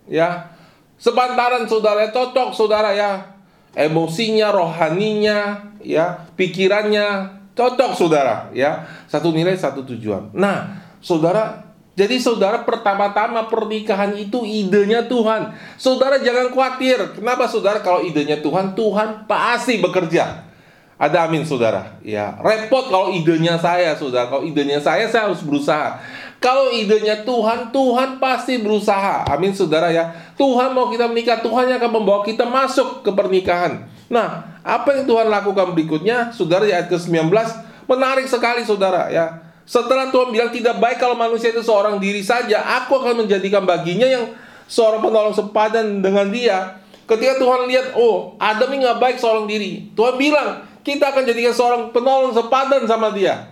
[0.09, 0.50] ya,
[0.96, 3.37] sepantaran saudara, ya, cocok saudara ya,
[3.76, 8.85] emosinya, rohaninya, ya, pikirannya, Cocok saudara ya.
[9.09, 10.29] Satu nilai satu tujuan.
[10.37, 11.65] Nah, saudara
[11.96, 15.56] jadi saudara pertama-tama pernikahan itu idenya Tuhan.
[15.80, 17.16] Saudara jangan khawatir.
[17.16, 20.44] Kenapa saudara kalau idenya Tuhan, Tuhan pasti bekerja.
[21.00, 21.96] Ada amin saudara.
[22.04, 24.28] Ya, repot kalau idenya saya saudara.
[24.28, 25.96] Kalau idenya saya saya harus berusaha.
[26.37, 29.24] Kalau idenya Tuhan, Tuhan pasti berusaha.
[29.32, 30.12] Amin saudara ya.
[30.37, 33.88] Tuhan mau kita menikah, Tuhan yang akan membawa kita masuk ke pernikahan.
[34.12, 36.28] Nah, apa yang Tuhan lakukan berikutnya?
[36.28, 37.32] Saudara di ayat ke-19
[37.88, 39.45] menarik sekali saudara ya.
[39.66, 44.07] Setelah Tuhan bilang tidak baik kalau manusia itu seorang diri saja, aku akan menjadikan baginya
[44.07, 44.31] yang
[44.70, 46.79] seorang penolong sepadan dengan dia.
[47.07, 49.90] Ketika Tuhan lihat, oh Adam ini nggak baik seorang diri.
[49.98, 53.50] Tuhan bilang, kita akan jadikan seorang penolong sepadan sama dia.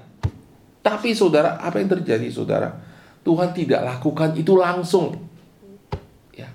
[0.86, 2.78] Tapi saudara, apa yang terjadi saudara?
[3.26, 5.18] Tuhan tidak lakukan itu langsung.
[6.30, 6.46] Ya.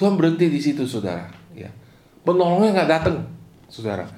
[0.00, 1.28] Tuhan berhenti di situ saudara.
[1.52, 1.68] Ya.
[2.24, 3.28] Penolongnya nggak datang,
[3.68, 4.08] saudara.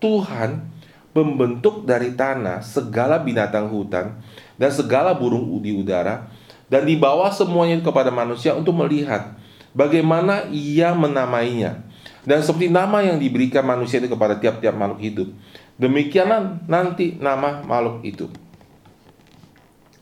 [0.00, 0.79] Tuhan
[1.10, 4.18] membentuk dari tanah segala binatang hutan
[4.54, 6.30] dan segala burung di udara
[6.70, 9.34] dan dibawa semuanya kepada manusia untuk melihat
[9.74, 11.82] bagaimana ia menamainya.
[12.20, 15.28] Dan seperti nama yang diberikan manusia itu kepada tiap-tiap makhluk hidup,
[15.80, 18.28] demikianlah nanti nama makhluk itu.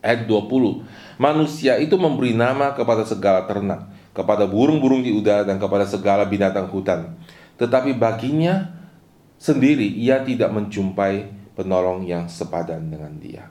[0.02, 0.82] Ayat 20.
[1.14, 6.66] Manusia itu memberi nama kepada segala ternak, kepada burung-burung di udara dan kepada segala binatang
[6.66, 7.14] hutan
[7.58, 8.77] tetapi baginya
[9.38, 13.46] sendiri ia tidak menjumpai penolong yang sepadan dengan dia.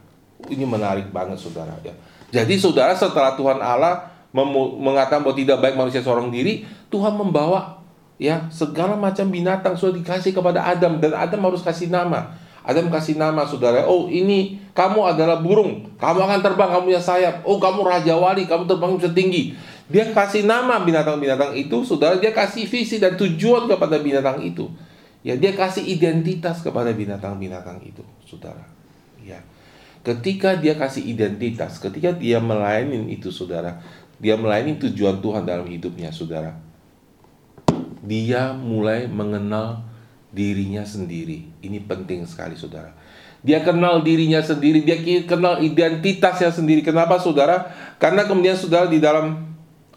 [0.47, 1.95] Ini menarik banget saudara ya.
[2.29, 4.11] Jadi saudara setelah Tuhan Allah
[4.77, 7.79] mengatakan bahwa tidak baik manusia seorang diri, Tuhan membawa
[8.19, 12.35] ya segala macam binatang sudah dikasih kepada Adam dan Adam harus kasih nama.
[12.67, 13.87] Adam kasih nama saudara.
[13.87, 15.87] Oh ini kamu adalah burung.
[15.95, 16.67] Kamu akan terbang.
[16.67, 17.47] Kamu punya sayap.
[17.47, 18.43] Oh kamu raja wali.
[18.43, 19.55] Kamu terbang bisa tinggi.
[19.87, 22.19] Dia kasih nama binatang-binatang itu, saudara.
[22.19, 24.67] Dia kasih visi dan tujuan kepada binatang itu.
[25.27, 28.63] Ya, dia kasih identitas kepada binatang-binatang itu, saudara.
[29.19, 29.43] Ya.
[29.99, 33.83] Ketika dia kasih identitas, ketika dia melayani itu, saudara,
[34.23, 36.55] dia melayani tujuan Tuhan dalam hidupnya, saudara.
[38.07, 39.83] Dia mulai mengenal
[40.31, 41.51] dirinya sendiri.
[41.59, 42.95] Ini penting sekali, saudara.
[43.43, 44.95] Dia kenal dirinya sendiri, dia
[45.27, 46.79] kenal identitasnya sendiri.
[46.87, 47.67] Kenapa, saudara?
[47.99, 49.43] Karena kemudian saudara di dalam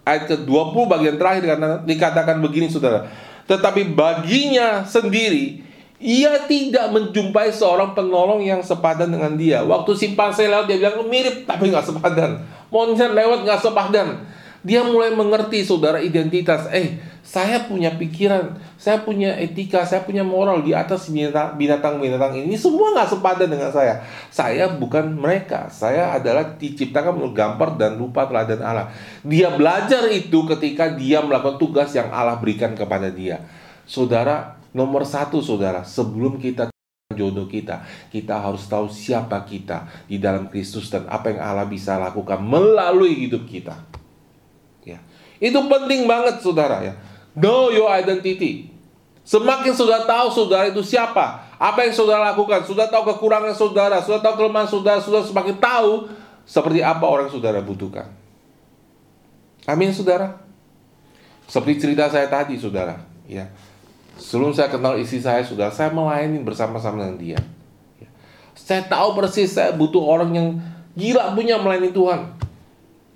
[0.02, 1.46] ayat ke-20 bagian terakhir
[1.86, 3.29] dikatakan begini saudara.
[3.50, 5.66] Tetapi baginya sendiri
[6.00, 9.60] ia tidak menjumpai seorang penolong yang sepadan dengan dia.
[9.60, 12.40] Waktu simpanse lewat dia bilang mirip tapi nggak sepadan.
[12.72, 14.24] Monster lewat nggak sepadan.
[14.64, 16.70] Dia mulai mengerti saudara identitas.
[16.72, 21.12] Eh, saya punya pikiran, saya punya etika, saya punya moral di atas
[21.56, 22.56] binatang-binatang ini.
[22.56, 24.00] Semua nggak sepadan dengan saya.
[24.32, 25.68] Saya bukan mereka.
[25.68, 28.88] Saya adalah diciptakan menurut gambar dan lupa teladan Allah.
[29.20, 33.44] Dia belajar itu ketika dia melakukan tugas yang Allah berikan kepada dia.
[33.84, 36.72] Saudara, nomor satu saudara, sebelum kita
[37.12, 37.84] jodoh kita.
[38.08, 43.28] Kita harus tahu siapa kita di dalam Kristus dan apa yang Allah bisa lakukan melalui
[43.28, 43.76] hidup kita.
[44.88, 45.02] Ya.
[45.36, 46.94] Itu penting banget saudara ya.
[47.34, 48.70] Know your identity.
[49.22, 54.18] Semakin sudah tahu saudara itu siapa, apa yang saudara lakukan, sudah tahu kekurangan saudara, sudah
[54.18, 56.10] tahu kelemahan saudara, sudah semakin tahu
[56.42, 58.10] seperti apa orang saudara butuhkan.
[59.70, 60.40] Amin saudara.
[61.46, 63.46] Seperti cerita saya tadi saudara, ya
[64.20, 67.40] Sebelum saya kenal istri saya sudah saya melayani bersama-sama dengan dia.
[67.96, 68.08] Ya.
[68.52, 70.48] Saya tahu persis saya butuh orang yang
[70.92, 72.36] gila punya melayani Tuhan.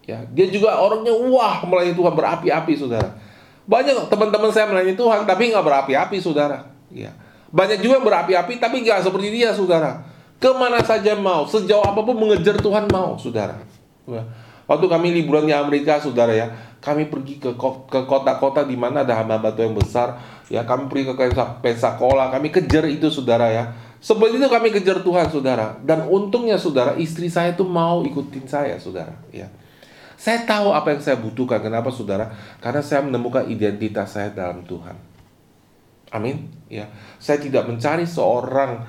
[0.09, 3.21] Ya, dia juga orangnya wah melayani Tuhan berapi-api saudara.
[3.65, 6.69] Banyak teman-teman saya melayani Tuhan tapi nggak berapi-api saudara.
[6.93, 7.13] Ya.
[7.55, 10.05] Banyak juga yang berapi-api tapi nggak seperti dia saudara.
[10.37, 13.57] Ke mana saja mau, sejauh apa pun mengejar Tuhan mau saudara.
[14.05, 14.23] Ya.
[14.65, 16.49] Waktu kami liburan di Amerika saudara ya,
[16.85, 17.57] kami pergi ke
[17.89, 20.21] kota-kota di mana ada hamba batu yang besar
[20.53, 23.73] ya kami pergi ke Pensacola kami kejar itu saudara ya
[24.05, 28.77] Seperti itu kami kejar Tuhan saudara dan untungnya saudara istri saya tuh mau ikutin saya
[28.77, 29.49] saudara ya
[30.15, 34.95] saya tahu apa yang saya butuhkan kenapa saudara karena saya menemukan identitas saya dalam Tuhan
[36.15, 36.87] amin ya
[37.19, 38.83] saya tidak mencari seorang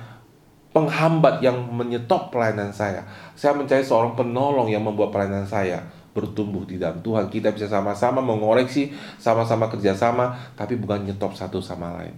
[0.70, 3.02] penghambat yang menyetop pelayanan saya
[3.34, 5.82] saya mencari seorang penolong yang membuat pelayanan saya
[6.16, 7.28] bertumbuh di dalam Tuhan.
[7.28, 8.88] Kita bisa sama-sama mengoreksi,
[9.20, 12.16] sama-sama kerjasama, tapi bukan nyetop satu sama lain.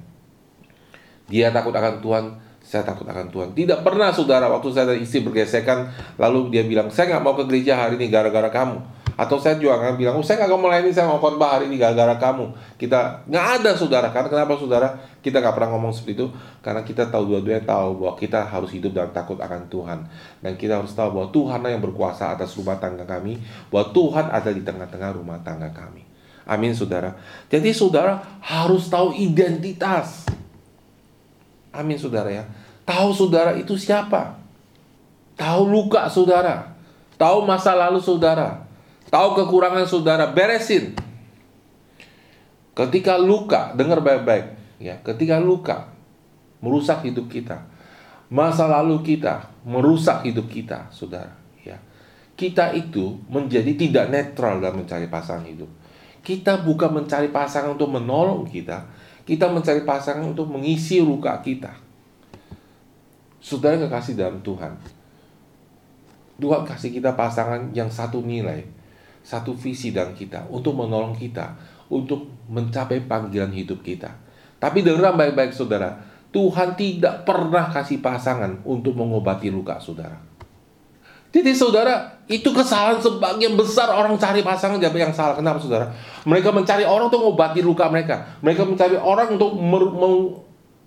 [1.27, 2.25] Dia takut akan Tuhan,
[2.63, 3.49] saya takut akan Tuhan.
[3.59, 7.43] Tidak pernah saudara waktu saya dan istri bergesekan, lalu dia bilang, saya nggak mau ke
[7.51, 8.79] gereja hari ini gara-gara kamu.
[9.19, 11.75] Atau saya juga akan bilang, oh, saya nggak mau melayani, saya mau khotbah hari ini
[11.75, 12.55] gara-gara kamu.
[12.79, 14.15] Kita nggak ada saudara.
[14.15, 14.95] Karena kenapa saudara?
[15.19, 16.27] Kita nggak pernah ngomong seperti itu.
[16.63, 20.07] Karena kita tahu dua-duanya tahu bahwa kita harus hidup dalam takut akan Tuhan.
[20.39, 23.43] Dan kita harus tahu bahwa Tuhan yang berkuasa atas rumah tangga kami.
[23.75, 26.07] Bahwa Tuhan ada di tengah-tengah rumah tangga kami.
[26.47, 27.19] Amin saudara.
[27.51, 30.31] Jadi saudara harus tahu identitas.
[31.75, 32.47] Amin saudara ya.
[32.87, 34.39] Tahu saudara itu siapa.
[35.35, 36.71] Tahu luka saudara.
[37.19, 38.68] Tahu masa lalu saudara
[39.09, 40.93] Tahu kekurangan saudara, beresin.
[42.77, 45.01] Ketika luka, dengar baik-baik ya.
[45.03, 45.91] Ketika luka
[46.63, 47.67] merusak hidup kita,
[48.31, 51.79] masa lalu kita merusak hidup kita, Saudara, ya.
[52.39, 55.71] Kita itu menjadi tidak netral dalam mencari pasangan hidup.
[56.23, 58.87] Kita bukan mencari pasangan untuk menolong kita,
[59.27, 61.75] kita mencari pasangan untuk mengisi luka kita.
[63.43, 64.75] Saudara kekasih dalam Tuhan.
[66.39, 68.63] Tuhan kasih kita pasangan yang satu nilai,
[69.29, 71.53] satu visi dalam kita untuk menolong kita
[71.93, 74.09] untuk mencapai panggilan hidup kita.
[74.57, 76.01] Tapi dengar baik-baik saudara,
[76.33, 80.17] Tuhan tidak pernah kasih pasangan untuk mengobati luka saudara.
[81.29, 85.37] Jadi saudara, itu kesalahan sebagian besar orang cari pasangan yang salah.
[85.37, 85.93] Kenapa saudara?
[86.25, 88.41] Mereka mencari orang untuk mengobati luka mereka.
[88.41, 89.53] Mereka mencari orang untuk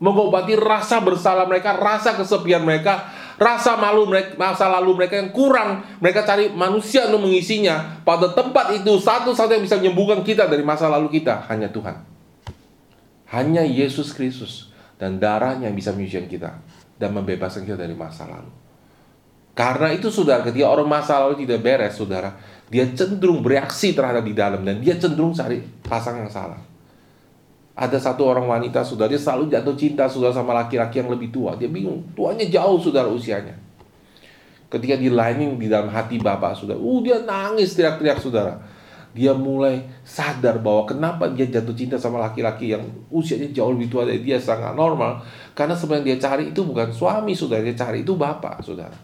[0.02, 3.06] mengobati rasa bersalah mereka, rasa kesepian mereka,
[3.42, 8.06] rasa malu mereka, masa lalu mereka yang kurang, mereka cari manusia untuk mengisinya.
[8.06, 11.98] Pada tempat itu satu-satu yang bisa menyembuhkan kita dari masa lalu kita hanya Tuhan.
[13.34, 14.70] Hanya Yesus Kristus
[15.02, 16.52] dan darahnya yang bisa menyucikan kita
[17.02, 18.54] dan membebaskan kita dari masa lalu.
[19.58, 22.38] Karena itu saudara, ketika orang masa lalu tidak beres, saudara,
[22.70, 26.71] dia cenderung bereaksi terhadap di dalam dan dia cenderung cari pasangan yang salah.
[27.72, 31.56] Ada satu orang wanita sudah dia selalu jatuh cinta sudah sama laki-laki yang lebih tua.
[31.56, 33.56] Dia bingung, tuanya jauh saudara usianya.
[34.68, 38.56] Ketika di lining di dalam hati bapak sudah, uh dia nangis teriak-teriak saudara.
[39.12, 44.08] Dia mulai sadar bahwa kenapa dia jatuh cinta sama laki-laki yang usianya jauh lebih tua
[44.08, 45.20] dari dia sangat normal.
[45.52, 48.96] Karena sebenarnya dia cari itu bukan suami saudara, dia cari itu bapak saudara.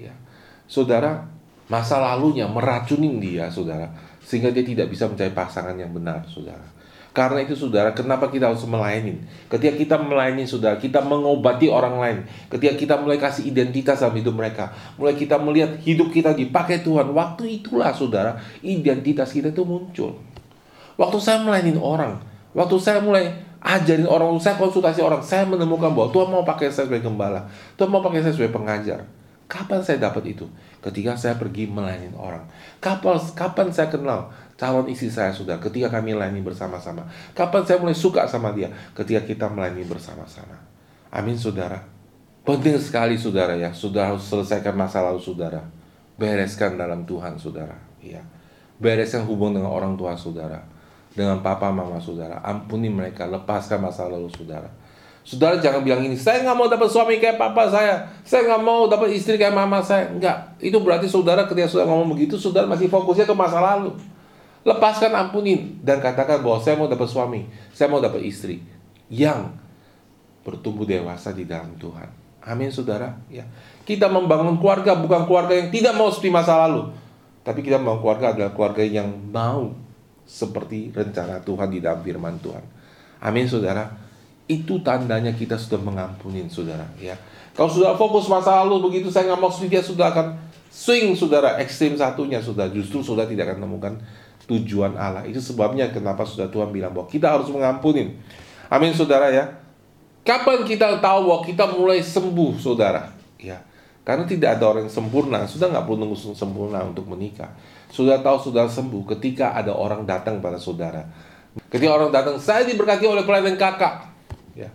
[0.00, 0.16] Ya.
[0.64, 1.28] Saudara,
[1.68, 3.92] masa lalunya meracunin dia saudara.
[4.24, 6.71] Sehingga dia tidak bisa mencari pasangan yang benar saudara.
[7.12, 9.20] Karena itu saudara, kenapa kita harus melayani?
[9.52, 12.18] Ketika kita melayani saudara, kita mengobati orang lain.
[12.48, 14.72] Ketika kita mulai kasih identitas dalam hidup mereka.
[14.96, 17.12] Mulai kita melihat hidup kita dipakai Tuhan.
[17.12, 20.16] Waktu itulah saudara, identitas kita itu muncul.
[20.96, 22.16] Waktu saya melayani orang,
[22.56, 23.28] waktu saya mulai
[23.60, 27.44] ajarin orang, saya konsultasi orang, saya menemukan bahwa Tuhan mau pakai saya sebagai gembala.
[27.76, 29.04] Tuhan mau pakai saya sebagai pengajar.
[29.52, 30.48] Kapan saya dapat itu?
[30.80, 32.48] Ketika saya pergi melayani orang.
[32.80, 37.02] Kapan, kapan saya kenal calon istri saya sudah ketika kami melayani bersama-sama.
[37.34, 38.70] Kapan saya mulai suka sama dia?
[38.94, 40.54] Ketika kita melayani bersama-sama.
[41.10, 41.82] Amin saudara.
[42.46, 43.74] Penting sekali saudara ya.
[43.74, 45.66] Sudah harus selesaikan masa lalu saudara.
[46.14, 47.74] Bereskan dalam Tuhan saudara.
[47.98, 48.22] Ya.
[48.82, 50.58] bereskan hubungan dengan orang tua saudara,
[51.14, 52.42] dengan papa mama saudara.
[52.42, 54.66] Ampuni mereka, lepaskan masa lalu saudara.
[55.22, 58.90] Saudara jangan bilang ini, saya nggak mau dapat suami kayak papa saya, saya nggak mau
[58.90, 60.10] dapat istri kayak mama saya.
[60.10, 63.94] Enggak, itu berarti saudara ketika saudara ngomong begitu, saudara masih fokusnya ke masa lalu.
[64.62, 68.62] Lepaskan, ampunin, dan katakan bahwa saya mau dapat suami, saya mau dapat istri
[69.10, 69.58] yang
[70.46, 72.06] bertumbuh dewasa di dalam Tuhan.
[72.42, 73.18] Amin saudara.
[73.26, 73.46] Ya,
[73.82, 76.94] kita membangun keluarga bukan keluarga yang tidak mau seperti masa lalu,
[77.42, 79.74] tapi kita membangun keluarga adalah keluarga yang mau
[80.22, 82.62] seperti rencana Tuhan di dalam firman Tuhan.
[83.22, 83.90] Amin saudara.
[84.46, 86.86] Itu tandanya kita sudah mengampuni saudara.
[86.98, 87.18] Ya,
[87.54, 90.26] kalau sudah fokus masa lalu begitu saya nggak mau seperti dia sudah akan
[90.72, 93.94] swing saudara ekstrim satunya sudah justru sudah tidak akan menemukan
[94.52, 95.24] tujuan Allah.
[95.24, 98.12] Itu sebabnya kenapa sudah Tuhan bilang bahwa kita harus mengampuni.
[98.68, 99.48] Amin saudara ya.
[100.22, 103.10] Kapan kita tahu bahwa kita mulai sembuh, saudara?
[103.42, 103.58] Ya,
[104.06, 105.42] karena tidak ada orang yang sempurna.
[105.50, 107.50] Sudah nggak perlu nunggu sempurna untuk menikah.
[107.90, 111.02] Sudah tahu sudah sembuh ketika ada orang datang pada saudara.
[111.68, 114.08] Ketika orang datang, saya diberkati oleh pelayan kakak.
[114.56, 114.72] Ya.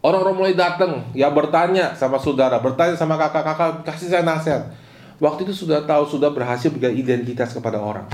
[0.00, 4.70] Orang-orang mulai datang, ya bertanya sama saudara, bertanya sama kakak-kakak, kasih saya nasihat.
[5.22, 8.08] Waktu itu sudah tahu, sudah berhasil berikan identitas kepada orang.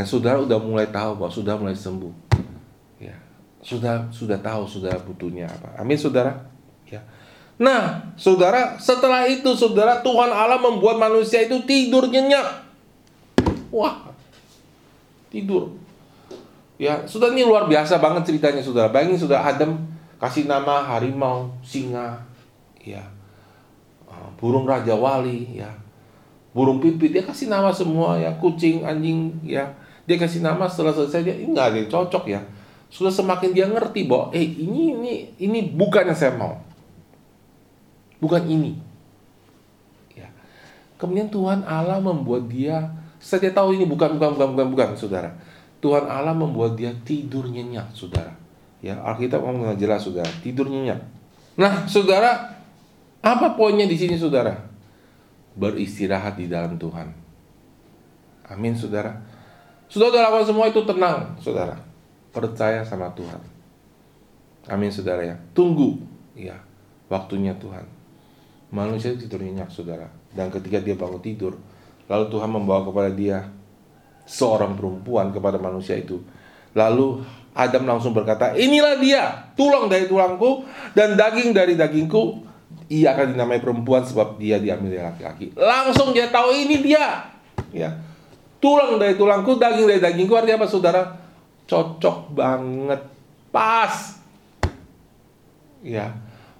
[0.00, 0.02] Ya.
[0.02, 2.30] Dan saudara sudah mulai tahu bahwa sudah mulai sembuh
[3.60, 5.76] sudah sudah tahu sudah butuhnya apa.
[5.76, 6.48] Amin saudara.
[6.88, 7.04] Ya.
[7.60, 12.64] Nah, saudara, setelah itu saudara Tuhan Allah membuat manusia itu tidur nyenyak.
[13.68, 14.08] Wah.
[15.28, 15.76] Tidur.
[16.80, 18.88] Ya, sudah ini luar biasa banget ceritanya saudara.
[18.88, 19.76] Bayangin sudah Adam
[20.16, 22.24] kasih nama harimau, singa,
[22.80, 23.04] ya.
[24.08, 25.68] Ah, burung raja wali, ya.
[26.56, 29.68] Burung pipit dia kasih nama semua ya, kucing, anjing, ya.
[30.10, 32.42] Dia kasih nama setelah selesai dia enggak ada yang cocok ya
[32.90, 36.58] sudah semakin dia ngerti bahwa eh ini ini ini bukan yang saya mau.
[38.18, 38.74] Bukan ini.
[40.18, 40.26] Ya.
[40.98, 42.90] Kemudian Tuhan Allah membuat dia
[43.22, 45.30] saya tahu ini bukan bukan bukan bukan bukan saudara.
[45.80, 48.36] Tuhan Allah membuat dia tidur nyenyak, saudara.
[48.84, 50.28] Ya, Alkitab ngomong jelas, saudara.
[50.44, 51.00] Tidur nyenyak.
[51.56, 52.52] Nah, saudara,
[53.24, 54.60] apa poinnya di sini, saudara?
[55.56, 57.08] Beristirahat di dalam Tuhan.
[58.52, 59.24] Amin, saudara.
[59.96, 61.90] Lakukan semua itu tenang, saudara
[62.30, 63.42] percaya sama Tuhan.
[64.70, 65.36] Amin saudara ya.
[65.54, 65.98] Tunggu
[66.38, 66.58] ya
[67.10, 67.86] waktunya Tuhan.
[68.70, 70.06] Manusia tidur nyenyak saudara.
[70.30, 71.58] Dan ketika dia bangun tidur,
[72.06, 73.50] lalu Tuhan membawa kepada dia
[74.30, 76.22] seorang perempuan kepada manusia itu.
[76.70, 77.18] Lalu
[77.50, 80.62] Adam langsung berkata, inilah dia, tulang dari tulangku
[80.94, 82.46] dan daging dari dagingku.
[82.90, 85.46] Ia akan dinamai perempuan sebab dia diambil dari laki-laki.
[85.58, 87.26] Langsung dia tahu ini dia.
[87.74, 87.90] Ya.
[88.60, 91.02] Tulang dari tulangku, daging dari dagingku artinya apa saudara?
[91.70, 93.00] cocok banget.
[93.54, 94.18] Pas.
[95.86, 96.10] Ya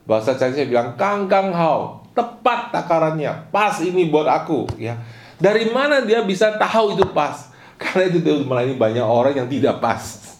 [0.06, 2.06] bahasa Chinese bilang kangkang hao.
[2.14, 3.50] Tepat takarannya.
[3.50, 4.94] Pas ini buat aku ya.
[5.40, 7.50] Dari mana dia bisa tahu itu pas?
[7.80, 10.38] Karena itu melayani banyak orang yang tidak pas.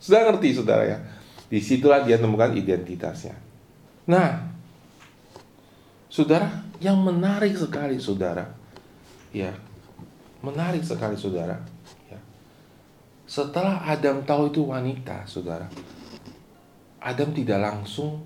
[0.00, 0.98] Sudah ngerti saudara ya?
[1.46, 3.36] Di situlah dia temukan identitasnya.
[4.06, 4.48] Nah
[6.06, 8.48] saudara yang menarik sekali saudara
[9.34, 9.52] ya
[10.44, 11.58] menarik sekali saudara
[13.26, 15.66] setelah Adam tahu itu wanita, saudara,
[17.02, 18.22] Adam tidak langsung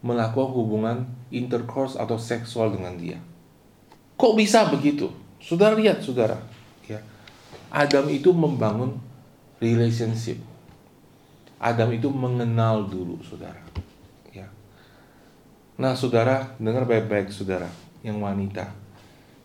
[0.00, 3.20] melakukan hubungan intercourse atau seksual dengan dia.
[4.16, 5.12] Kok bisa begitu?
[5.38, 6.40] Saudara lihat, saudara.
[6.88, 7.04] Ya.
[7.68, 8.96] Adam itu membangun
[9.60, 10.40] relationship.
[11.60, 13.60] Adam itu mengenal dulu, saudara.
[14.32, 14.48] Ya.
[15.76, 17.68] Nah, saudara, dengar baik-baik, saudara,
[18.00, 18.72] yang wanita.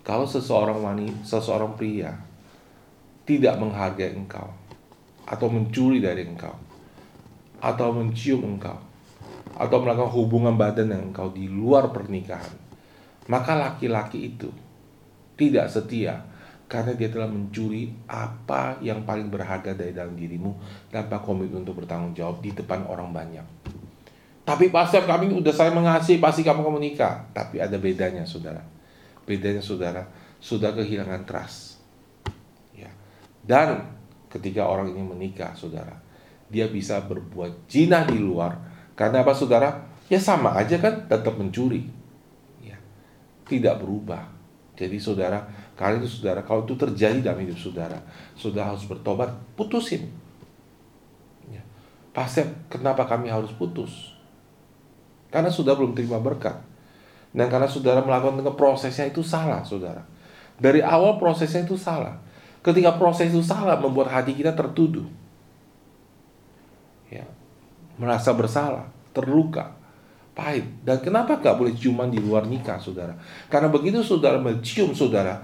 [0.03, 2.11] Kalau seseorang wanita, seseorang pria
[3.23, 4.51] tidak menghargai engkau,
[5.27, 6.53] atau mencuri dari engkau
[7.63, 8.75] atau mencium engkau
[9.55, 12.51] atau melakukan hubungan badan dengan engkau di luar pernikahan
[13.31, 14.51] maka laki-laki itu
[15.39, 16.19] tidak setia
[16.67, 20.51] karena dia telah mencuri apa yang paling berharga dari dalam dirimu
[20.91, 23.45] tanpa komitmen untuk bertanggung jawab di depan orang banyak.
[24.41, 27.29] Tapi pastor kami udah saya mengasihi pasti kamu kamu nikah.
[27.29, 28.72] Tapi ada bedanya saudara.
[29.23, 30.03] Bedanya saudara
[30.43, 31.79] sudah kehilangan trust.
[32.75, 32.91] Ya.
[33.39, 33.95] Dan
[34.27, 35.95] ketika orang ini menikah, saudara.
[36.51, 38.59] Dia bisa berbuat jinah di luar.
[38.93, 39.87] Karena apa, saudara?
[40.11, 41.87] Ya sama aja kan, tetap mencuri.
[42.59, 42.75] Ya.
[43.47, 44.27] Tidak berubah.
[44.75, 45.47] Jadi saudara,
[45.79, 48.03] kali itu saudara, kalau itu terjadi dalam hidup saudara,
[48.35, 50.11] saudara harus bertobat, putusin.
[51.47, 51.63] Ya.
[52.11, 54.11] Pastor, kenapa kami harus putus?
[55.31, 56.72] Karena sudah belum terima berkat.
[57.33, 60.05] Dan karena saudara melakukan dengan prosesnya itu salah, saudara.
[60.61, 62.21] Dari awal prosesnya itu salah.
[62.61, 65.03] Ketika proses itu salah membuat hati kita tertuduh.
[67.09, 67.25] Ya.
[67.97, 69.73] Merasa bersalah, terluka,
[70.37, 70.63] pahit.
[70.85, 73.17] Dan kenapa gak boleh ciuman di luar nikah, saudara?
[73.49, 75.41] Karena begitu saudara mencium saudara,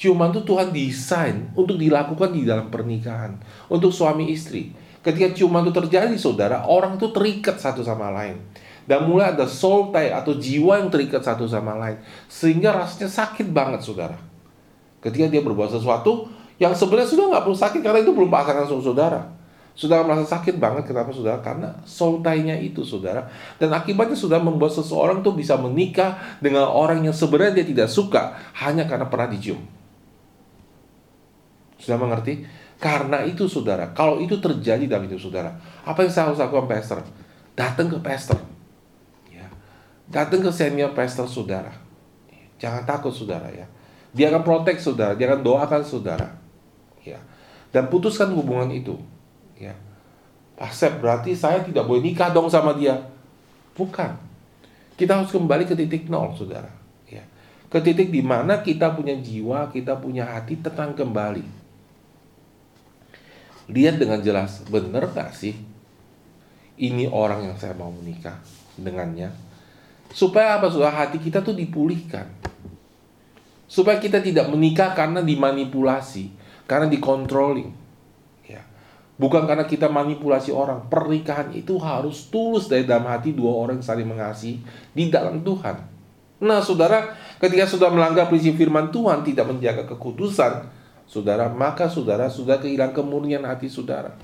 [0.00, 3.36] Ciuman itu Tuhan desain untuk dilakukan di dalam pernikahan.
[3.68, 4.72] Untuk suami istri.
[5.04, 8.40] Ketika ciuman itu terjadi, saudara, orang itu terikat satu sama lain.
[8.84, 11.98] Dan mulai ada soul tie atau jiwa yang terikat satu sama lain.
[12.26, 14.16] Sehingga rasanya sakit banget, saudara.
[15.00, 16.28] Ketika dia berbuat sesuatu
[16.60, 19.40] yang sebenarnya sudah nggak perlu sakit karena itu belum pasangan saudara.
[19.72, 21.40] Saudara merasa sakit banget, kenapa saudara?
[21.40, 23.24] Karena soul tie-nya itu, saudara.
[23.56, 28.36] Dan akibatnya sudah membuat seseorang tuh bisa menikah dengan orang yang sebenarnya dia tidak suka
[28.60, 29.62] hanya karena pernah dicium.
[31.80, 32.44] Sudah mengerti?
[32.76, 37.00] Karena itu saudara, kalau itu terjadi dalam hidup saudara, apa yang saya harus lakukan pastor?
[37.56, 38.40] Datang ke pastor.
[40.10, 41.70] Datang ke senior pastor saudara.
[42.58, 43.66] Jangan takut saudara ya.
[44.10, 46.28] Dia akan protek saudara, dia akan doakan saudara.
[47.06, 47.22] Ya.
[47.70, 48.98] Dan putuskan hubungan itu.
[49.54, 49.78] Ya.
[50.58, 52.98] Asep berarti saya tidak boleh nikah dong sama dia.
[53.78, 54.18] Bukan.
[54.98, 56.68] Kita harus kembali ke titik nol saudara.
[57.06, 57.22] Ya.
[57.70, 61.60] Ke titik di mana kita punya jiwa, kita punya hati tenang kembali
[63.70, 65.54] lihat dengan jelas benar gak sih
[66.80, 68.42] ini orang yang saya mau menikah
[68.74, 69.30] dengannya
[70.10, 72.26] supaya apa supaya hati kita tuh dipulihkan
[73.70, 76.34] supaya kita tidak menikah karena dimanipulasi
[76.66, 77.70] karena dikontrolling
[78.46, 78.62] ya
[79.14, 84.06] bukan karena kita manipulasi orang pernikahan itu harus tulus dari dalam hati dua orang saling
[84.06, 84.58] mengasihi
[84.90, 85.76] di dalam Tuhan
[86.42, 90.80] nah saudara ketika sudah melanggar prinsip firman Tuhan tidak menjaga kekudusan
[91.10, 94.14] saudara, maka saudara sudah kehilangan kemurnian hati saudara.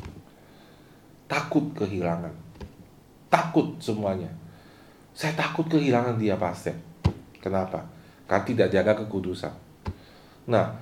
[1.27, 2.31] Takut kehilangan.
[3.27, 4.31] Takut semuanya.
[5.17, 6.77] Saya takut kehilangan dia pasti.
[7.41, 7.89] Kenapa?
[8.29, 9.55] Karena tidak jaga kekudusan.
[10.53, 10.77] Nah,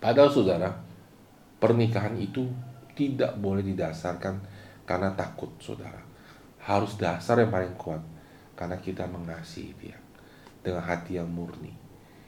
[0.00, 0.72] padahal saudara,
[1.60, 2.48] pernikahan itu
[2.96, 4.40] tidak boleh didasarkan
[4.88, 6.00] karena takut saudara.
[6.64, 8.00] Harus dasar yang paling kuat
[8.56, 10.00] karena kita mengasihi dia
[10.64, 11.76] dengan hati yang murni.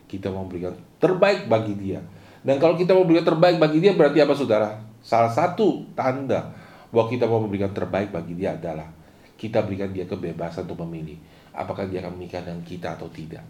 [0.05, 2.05] Kita memberikan terbaik bagi dia
[2.45, 4.71] dan kalau kita memberikan terbaik bagi dia berarti apa saudara?
[5.01, 6.53] Salah satu tanda
[6.93, 8.93] bahwa kita mau memberikan terbaik bagi dia adalah
[9.39, 11.17] kita berikan dia kebebasan untuk memilih
[11.59, 13.43] apakah dia akan menikah dengan kita atau tidak.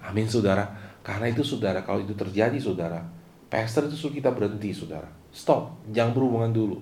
[0.00, 0.64] Amin saudara.
[1.04, 3.04] Karena itu saudara, kalau itu terjadi saudara,
[3.52, 5.08] pastor itu suruh kita berhenti saudara.
[5.28, 6.78] Stop, jangan berhubungan dulu.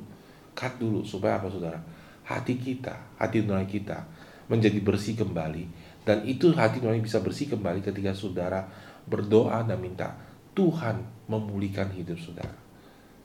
[0.55, 1.83] Cut dulu supaya apa saudara?
[2.27, 4.07] Hati kita, hati nurani kita
[4.47, 5.67] menjadi bersih kembali
[6.07, 8.67] dan itu hati nurani bisa bersih kembali ketika saudara
[9.07, 10.15] berdoa dan minta
[10.55, 12.55] Tuhan memulihkan hidup saudara.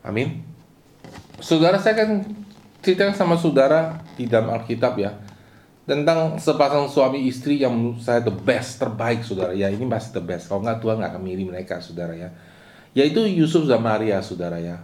[0.01, 0.41] Amin.
[1.41, 2.25] Saudara saya akan
[2.81, 5.13] cerita sama saudara di dalam Alkitab ya
[5.91, 10.23] tentang sepasang suami istri yang menurut saya the best terbaik saudara ya ini masih the
[10.23, 12.31] best kalau nggak Tuhan nggak akan memilih mereka saudara ya
[12.95, 14.79] yaitu Yusuf dan Maria saudara ya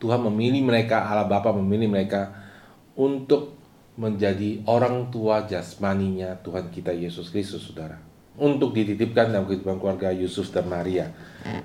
[0.00, 2.32] Tuhan memilih mereka Allah Bapa memilih mereka
[2.96, 3.60] untuk
[4.00, 8.00] menjadi orang tua jasmaninya Tuhan kita Yesus Kristus saudara
[8.40, 11.10] untuk dititipkan dalam kehidupan keluarga Yusuf dan Maria.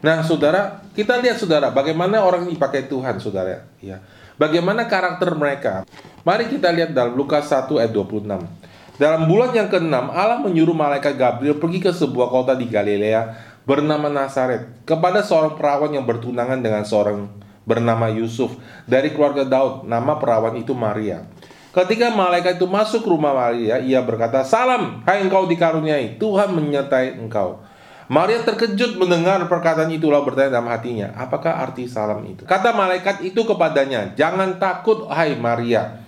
[0.02, 3.70] Nah, saudara, kita lihat saudara, bagaimana orang dipakai Tuhan, saudara.
[3.78, 4.02] Ya,
[4.42, 5.86] bagaimana karakter mereka.
[6.26, 8.63] Mari kita lihat dalam Lukas 1 ayat 26.
[8.94, 13.34] Dalam bulan yang ke-6, Allah menyuruh malaikat Gabriel pergi ke sebuah kota di Galilea
[13.66, 17.26] bernama Nazaret kepada seorang perawan yang bertunangan dengan seorang
[17.66, 18.54] bernama Yusuf
[18.86, 19.90] dari keluarga Daud.
[19.90, 21.26] Nama perawan itu Maria.
[21.74, 27.66] Ketika malaikat itu masuk rumah Maria, ia berkata, Salam, hai engkau dikaruniai, Tuhan menyertai engkau.
[28.14, 32.46] Maria terkejut mendengar perkataan itu lalu bertanya dalam hatinya, apakah arti salam itu?
[32.46, 36.03] Kata malaikat itu kepadanya, jangan takut hai Maria,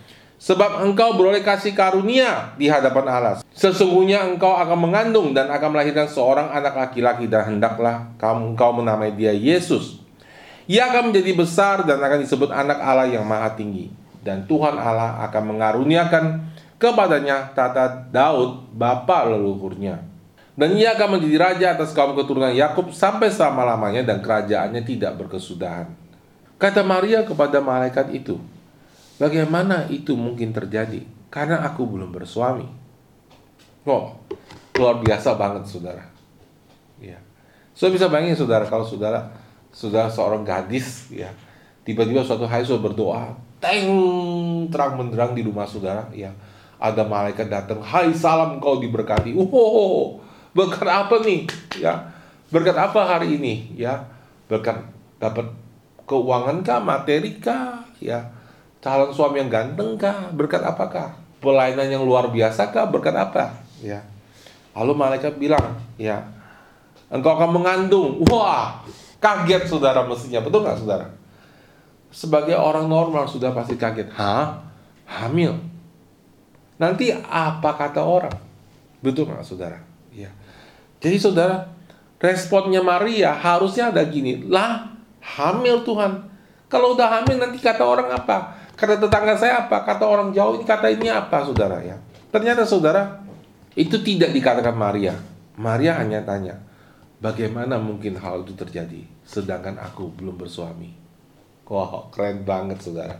[0.45, 3.41] sebab engkau beroleh kasih karunia di hadapan Allah.
[3.49, 9.09] Sesungguhnya engkau akan mengandung dan akan melahirkan seorang anak laki-laki dan hendaklah kamu engkau menamai
[9.17, 10.05] dia Yesus.
[10.69, 13.89] Ia akan menjadi besar dan akan disebut anak Allah yang maha tinggi
[14.21, 16.25] dan Tuhan Allah akan mengaruniakan
[16.77, 20.13] kepadanya tata Daud bapa leluhurnya.
[20.55, 25.91] Dan ia akan menjadi raja atas kaum keturunan Yakub sampai selama-lamanya dan kerajaannya tidak berkesudahan.
[26.55, 28.39] Kata Maria kepada malaikat itu,
[29.15, 30.99] Bagaimana itu mungkin terjadi?
[31.31, 32.67] Karena aku belum bersuami.
[33.87, 34.11] Oh,
[34.75, 36.03] luar biasa banget saudara.
[36.99, 37.15] Ya.
[37.71, 39.31] So bisa bayangin saudara kalau saudara
[39.71, 41.31] saudara seorang gadis ya.
[41.87, 43.23] Tiba-tiba suatu hari sudah berdoa
[43.61, 43.87] teng
[44.67, 46.35] terang menderang di rumah saudara ya.
[46.75, 49.31] Ada malaikat datang hai salam kau diberkati.
[49.39, 50.19] Oh
[50.51, 51.47] berkat apa nih?
[51.79, 52.11] Ya.
[52.51, 53.79] Berkat apa hari ini?
[53.79, 54.11] Ya.
[54.51, 54.83] Berkat
[55.23, 55.55] dapat
[56.03, 57.87] keuangan kah materi kah?
[58.03, 58.34] Ya
[58.85, 64.05] calon suami yang ganteng kah berkat apakah pelayanan yang luar biasa kah berkat apa ya
[64.77, 66.21] lalu malaikat bilang ya
[67.09, 68.85] engkau akan mengandung wah
[69.17, 71.09] kaget saudara mestinya betul nggak saudara
[72.15, 74.07] sebagai orang normal sudah pasti kaget.
[74.15, 74.63] Hah?
[75.03, 75.59] Hamil?
[76.79, 78.31] Nanti apa kata orang?
[79.03, 79.83] Betul nggak saudara?
[80.15, 80.31] Ya.
[81.03, 81.67] Jadi saudara,
[82.23, 86.31] responnya Maria harusnya ada gini, lah hamil Tuhan.
[86.71, 88.64] Kalau udah hamil nanti kata orang apa?
[88.75, 89.87] Kata tetangga saya apa?
[89.87, 91.95] Kata orang jauh ini kata ini apa, saudara ya?
[92.27, 93.23] Ternyata saudara
[93.75, 95.15] itu tidak dikatakan Maria.
[95.55, 96.59] Maria hanya tanya,
[97.23, 99.07] bagaimana mungkin hal itu terjadi?
[99.23, 100.91] Sedangkan aku belum bersuami.
[101.65, 103.15] Wow, keren banget saudara.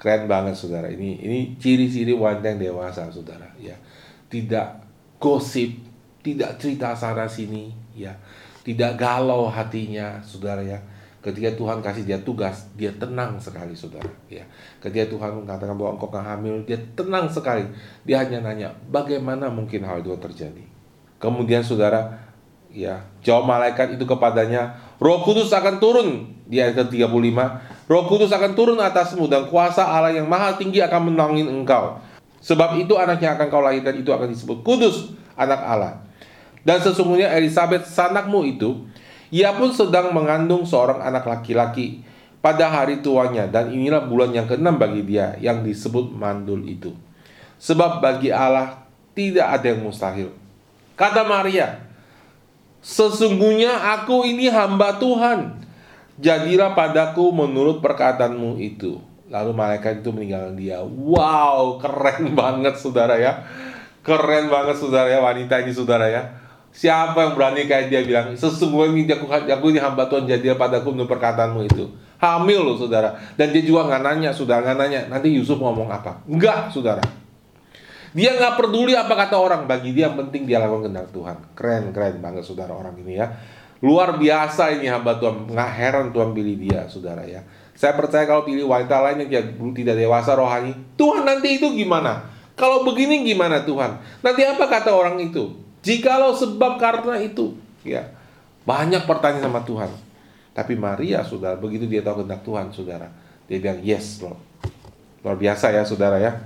[0.00, 0.88] Keren banget saudara.
[0.88, 3.52] Ini ini ciri-ciri wanita yang dewasa saudara.
[3.60, 3.76] Ya,
[4.32, 4.80] tidak
[5.20, 5.76] gosip,
[6.24, 8.16] tidak cerita sana sini, ya,
[8.64, 10.80] tidak galau hatinya, saudara ya.
[11.18, 14.06] Ketika Tuhan kasih dia tugas, dia tenang sekali, saudara.
[14.30, 14.46] Ya,
[14.78, 17.66] ketika Tuhan mengatakan bahwa engkau akan hamil, dia tenang sekali.
[18.06, 20.62] Dia hanya nanya, bagaimana mungkin hal itu terjadi?
[21.18, 22.14] Kemudian saudara,
[22.70, 27.38] ya, jawab malaikat itu kepadanya, Roh Kudus akan turun di ayat ke-35.
[27.90, 31.98] Roh Kudus akan turun atasmu dan kuasa Allah yang maha tinggi akan menangin engkau.
[32.38, 36.06] Sebab itu anak yang akan kau lahirkan itu akan disebut kudus, anak Allah.
[36.62, 38.86] Dan sesungguhnya Elizabeth sanakmu itu,
[39.28, 42.00] ia pun sedang mengandung seorang anak laki-laki
[42.38, 46.94] pada hari tuanya dan inilah bulan yang keenam bagi dia yang disebut mandul itu.
[47.58, 50.30] Sebab bagi Allah tidak ada yang mustahil.
[50.94, 51.88] Kata Maria,
[52.78, 55.60] Sesungguhnya aku ini hamba Tuhan.
[56.18, 58.98] Jadilah padaku menurut perkataanmu itu.
[59.28, 60.80] Lalu malaikat itu meninggalkan dia.
[60.82, 63.44] Wow, keren banget saudara ya.
[64.02, 66.22] Keren banget saudara ya wanita ini saudara ya.
[66.78, 71.10] Siapa yang berani kayak dia bilang, sesungguhnya aku, aku ini hamba Tuhan jadilah padaku menurut
[71.10, 71.90] perkataanmu itu.
[72.22, 73.18] Hamil loh saudara.
[73.34, 75.00] Dan dia juga nggak nanya, saudara nggak nanya.
[75.10, 76.22] Nanti Yusuf ngomong apa?
[76.30, 77.02] Enggak saudara.
[78.14, 79.66] Dia nggak peduli apa kata orang.
[79.66, 81.36] Bagi dia penting dia lakukan kehendak Tuhan.
[81.58, 83.26] Keren, keren banget saudara orang ini ya.
[83.82, 85.50] Luar biasa ini hamba Tuhan.
[85.50, 87.42] Nggak heran Tuhan pilih dia saudara ya.
[87.74, 92.22] Saya percaya kalau pilih wanita lain yang tidak dewasa rohani, Tuhan nanti itu gimana?
[92.54, 93.98] Kalau begini gimana Tuhan?
[94.22, 95.66] Nanti apa kata orang itu?
[95.88, 98.12] Jikalau sebab karena itu, ya
[98.68, 99.88] banyak pertanyaan sama Tuhan.
[100.52, 103.08] Tapi Maria, saudara, begitu dia tahu kehendak Tuhan, saudara,
[103.48, 104.36] dia bilang yes, Lord.
[105.24, 106.36] Luar biasa ya, saudara ya.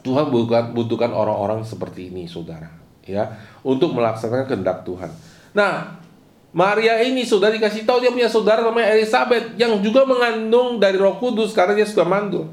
[0.00, 0.32] Tuhan
[0.72, 2.72] butuhkan orang-orang seperti ini, saudara,
[3.04, 5.12] ya, untuk melaksanakan kehendak Tuhan.
[5.52, 6.00] Nah,
[6.56, 11.20] Maria ini sudah dikasih tahu dia punya saudara namanya Elizabeth yang juga mengandung dari Roh
[11.20, 12.48] Kudus karena dia sudah mandul.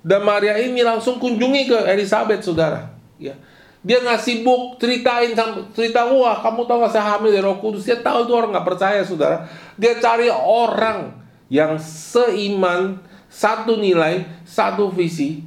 [0.00, 2.88] Dan Maria ini langsung kunjungi ke Elizabeth, saudara.
[3.20, 3.34] Ya.
[3.80, 5.32] Dia nggak sibuk ceritain
[5.72, 7.88] cerita wah kamu tahu gak saya hamil dari Roh Kudus.
[7.88, 9.48] Dia tahu itu orang nggak percaya, saudara.
[9.80, 11.16] Dia cari orang
[11.48, 13.00] yang seiman,
[13.32, 15.42] satu nilai, satu visi,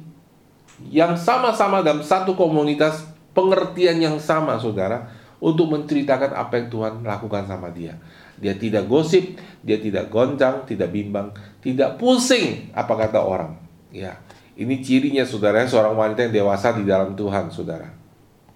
[0.90, 5.06] yang sama-sama dalam satu komunitas, pengertian yang sama, saudara
[5.44, 8.00] untuk menceritakan apa yang Tuhan lakukan sama dia.
[8.40, 11.30] Dia tidak gosip, dia tidak goncang, tidak bimbang,
[11.62, 13.54] tidak pusing apa kata orang.
[13.94, 14.18] Ya,
[14.58, 18.03] ini cirinya saudara, seorang wanita yang dewasa di dalam Tuhan, saudara.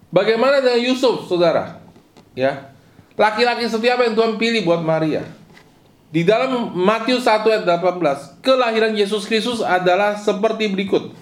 [0.09, 1.84] Bagaimana dengan Yusuf, saudara?
[2.32, 2.72] Ya,
[3.18, 5.26] laki-laki setiap yang Tuhan pilih buat Maria.
[6.09, 11.12] Di dalam Matius 1 ayat 18, kelahiran Yesus Kristus adalah seperti berikut.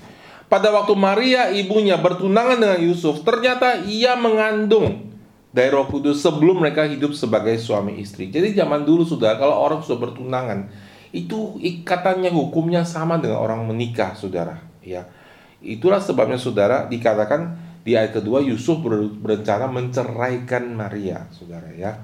[0.47, 5.11] Pada waktu Maria ibunya bertunangan dengan Yusuf, ternyata ia mengandung
[5.51, 8.30] dari Roh Kudus sebelum mereka hidup sebagai suami istri.
[8.30, 10.70] Jadi zaman dulu sudah kalau orang sudah bertunangan
[11.11, 14.62] itu ikatannya hukumnya sama dengan orang menikah, saudara.
[14.87, 15.11] Ya,
[15.59, 18.82] itulah sebabnya saudara dikatakan di ayat kedua Yusuf
[19.22, 22.03] berencana menceraikan Maria, saudara ya.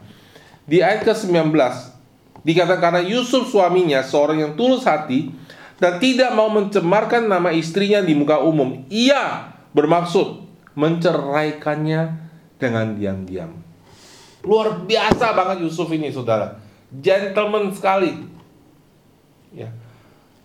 [0.62, 1.50] Di ayat ke-19
[2.46, 5.34] dikatakan karena Yusuf suaminya seorang yang tulus hati
[5.82, 8.86] dan tidak mau mencemarkan nama istrinya di muka umum.
[8.86, 10.46] Ia bermaksud
[10.78, 12.14] menceraikannya
[12.62, 13.50] dengan diam-diam.
[14.46, 16.62] Luar biasa banget Yusuf ini, saudara.
[16.94, 18.22] Gentleman sekali.
[19.50, 19.74] Ya.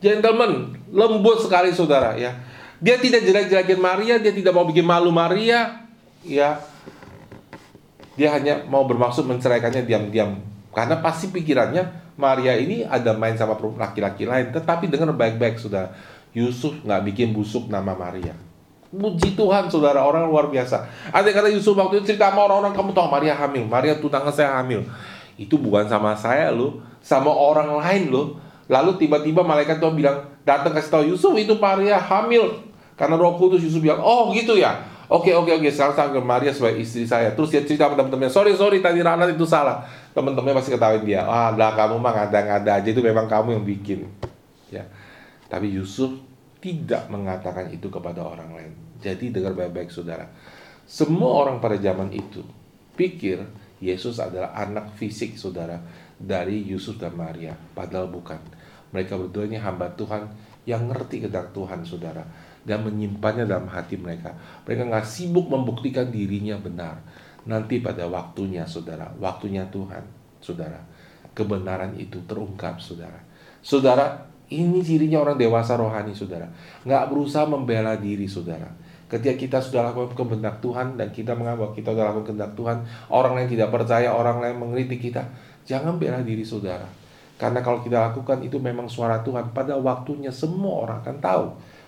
[0.01, 2.47] Gentleman, lembut sekali saudara ya.
[2.78, 5.82] Dia tidak jelek-jelekin Maria, dia tidak mau bikin malu Maria,
[6.21, 6.61] ya.
[8.13, 10.38] Dia hanya mau bermaksud menceraikannya diam-diam.
[10.73, 15.93] Karena pasti pikirannya Maria ini ada main sama laki-laki lain, tetapi dengar baik-baik sudah.
[16.38, 18.38] Yusuf nggak bikin busuk nama Maria.
[18.93, 20.86] Puji Tuhan saudara orang luar biasa.
[21.09, 23.67] Ada kata Yusuf waktu itu cerita sama orang-orang Kamu tahu Maria hamil?
[23.67, 24.86] Maria tunangan saya hamil.
[25.36, 30.73] Itu bukan sama saya loh Sama orang lain loh Lalu tiba-tiba malaikat Tuhan bilang Datang
[30.73, 32.66] kasih tahu Yusuf itu Maria hamil
[32.98, 36.52] Karena roh kudus Yusuf bilang Oh gitu ya Oke oke oke sekarang saya ke Maria
[36.52, 40.58] sebagai istri saya Terus dia cerita sama teman-temannya Sorry sorry tadi Rana itu salah Teman-temannya
[40.58, 44.10] pasti ketahuin dia Ah lah kamu mah ngada-ngada aja Itu memang kamu yang bikin
[44.74, 44.84] Ya
[45.48, 46.28] Tapi Yusuf
[46.58, 48.74] tidak mengatakan itu kepada orang lain.
[48.98, 50.26] Jadi dengar baik-baik saudara.
[50.88, 52.41] Semua orang pada zaman itu
[52.98, 53.43] pikir
[53.78, 55.78] Yesus adalah anak fisik saudara
[56.18, 57.54] dari Yusuf dan Maria.
[57.54, 58.39] Padahal bukan.
[58.89, 60.26] Mereka berdua ini hamba Tuhan
[60.66, 62.26] yang ngerti kehendak Tuhan saudara.
[62.68, 64.36] Dan menyimpannya dalam hati mereka.
[64.68, 66.99] Mereka nggak sibuk membuktikan dirinya benar.
[67.47, 70.03] Nanti pada waktunya, saudara, waktunya Tuhan,
[70.43, 70.84] saudara,
[71.32, 73.24] kebenaran itu terungkap, saudara.
[73.63, 76.51] Saudara, ini cirinya orang dewasa rohani, saudara.
[76.84, 78.68] Nggak berusaha membela diri, saudara.
[79.07, 83.39] Ketika kita sudah lakukan kehendak Tuhan dan kita menganggap kita sudah lakukan kehendak Tuhan, orang
[83.39, 85.24] lain tidak percaya, orang lain mengkritik kita,
[85.63, 86.88] jangan bela diri, saudara.
[87.39, 91.45] Karena kalau kita lakukan itu memang suara Tuhan, pada waktunya semua orang akan tahu.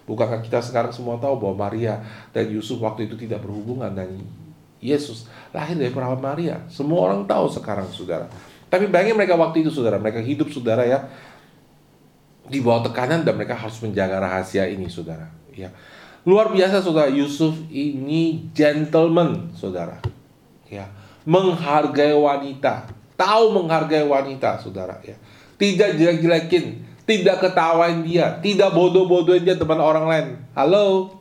[0.10, 2.02] Bukankah kita sekarang semua tahu bahwa Maria
[2.34, 4.18] dan Yusuf waktu itu tidak berhubungan dan
[4.82, 6.66] Yesus lahir dari perawan Maria.
[6.66, 8.26] Semua orang tahu sekarang, saudara.
[8.74, 10.02] Tapi bayangin mereka waktu itu, saudara.
[10.02, 11.06] Mereka hidup, saudara ya,
[12.50, 15.30] di bawah tekanan dan mereka harus menjaga rahasia ini, saudara.
[15.54, 15.70] Ya,
[16.26, 17.14] luar biasa, saudara.
[17.14, 20.02] Yusuf ini gentleman, saudara.
[20.66, 20.90] Ya,
[21.22, 24.98] menghargai wanita, tahu menghargai wanita, saudara.
[25.06, 25.20] Ya,
[25.60, 30.28] tidak jelek-jelekin, tidak ketawain dia, tidak bodoh-bodohin dia teman orang lain.
[30.54, 31.18] Halo,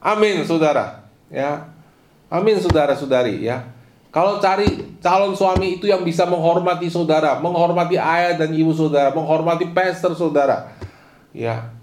[0.00, 1.04] amin, saudara.
[1.28, 1.68] Ya,
[2.30, 3.66] Amin saudara-saudari ya.
[4.14, 9.66] Kalau cari calon suami itu yang bisa menghormati saudara, menghormati ayah dan ibu saudara, menghormati
[9.74, 10.70] pastor saudara.
[11.34, 11.74] Ya.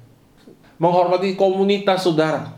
[0.80, 2.56] Menghormati komunitas saudara,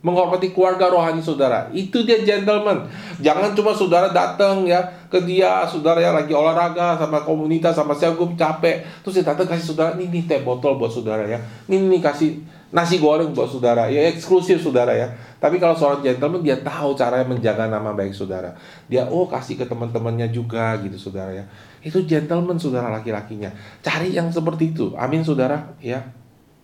[0.00, 1.68] menghormati keluarga rohani saudara.
[1.72, 2.88] Itu dia gentleman.
[3.20, 4.80] Jangan cuma saudara datang ya
[5.12, 8.80] ke dia, saudara ya lagi olahraga sama komunitas sama saya gue capek.
[9.04, 11.36] Terus dia datang kasih saudara, ini nih teh botol buat saudara ya.
[11.68, 12.40] Ini nih kasih
[12.72, 13.92] nasi goreng buat saudara.
[13.92, 15.12] Ya eksklusif saudara ya.
[15.36, 18.56] Tapi kalau seorang gentleman dia tahu cara menjaga nama baik saudara.
[18.88, 21.44] Dia oh kasih ke teman-temannya juga gitu saudara ya.
[21.84, 23.52] Itu gentleman saudara laki-lakinya.
[23.84, 24.96] Cari yang seperti itu.
[24.96, 26.19] Amin saudara ya.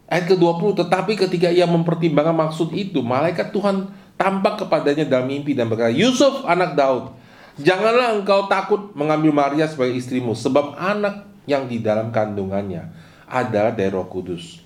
[0.06, 5.66] Ayat ke-20 tetapi ketika ia mempertimbangkan maksud itu, malaikat Tuhan tampak kepadanya dalam mimpi dan
[5.66, 7.10] berkata, "Yusuf anak Daud,
[7.58, 12.86] janganlah engkau takut mengambil Maria sebagai istrimu sebab anak yang di dalam kandungannya
[13.26, 14.62] adalah dari Roh Kudus."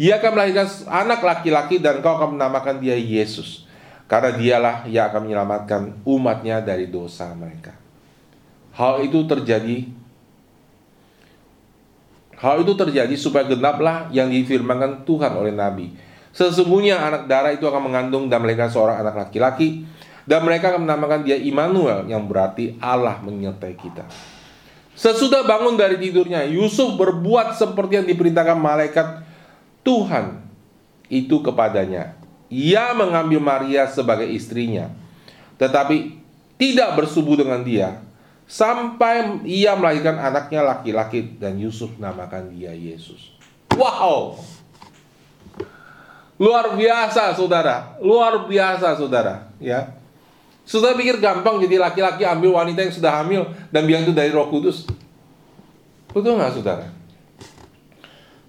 [0.00, 3.68] Ia akan melahirkan anak laki-laki dan kau akan menamakan dia Yesus.
[4.10, 7.76] Karena dialah yang akan menyelamatkan umatnya dari dosa mereka.
[8.74, 9.86] Hal itu terjadi
[12.40, 15.92] Hal itu terjadi supaya genaplah yang difirmankan Tuhan oleh Nabi.
[16.32, 19.84] Sesungguhnya anak darah itu akan mengandung dan melahirkan seorang anak laki-laki
[20.24, 24.08] dan mereka akan menamakan dia Immanuel yang berarti Allah menyertai kita.
[24.96, 29.06] Sesudah bangun dari tidurnya, Yusuf berbuat seperti yang diperintahkan malaikat
[29.84, 30.44] Tuhan
[31.12, 32.16] itu kepadanya.
[32.48, 34.92] Ia mengambil Maria sebagai istrinya,
[35.60, 36.20] tetapi
[36.56, 38.09] tidak bersubuh dengan dia
[38.50, 43.30] sampai ia melahirkan anaknya laki-laki dan Yusuf namakan dia Yesus.
[43.78, 44.42] Wow.
[46.34, 49.94] Luar biasa saudara, luar biasa saudara, ya.
[50.66, 54.50] Sudah pikir gampang jadi laki-laki ambil wanita yang sudah hamil dan bilang itu dari Roh
[54.50, 54.88] Kudus.
[56.10, 56.86] Betul nggak saudara?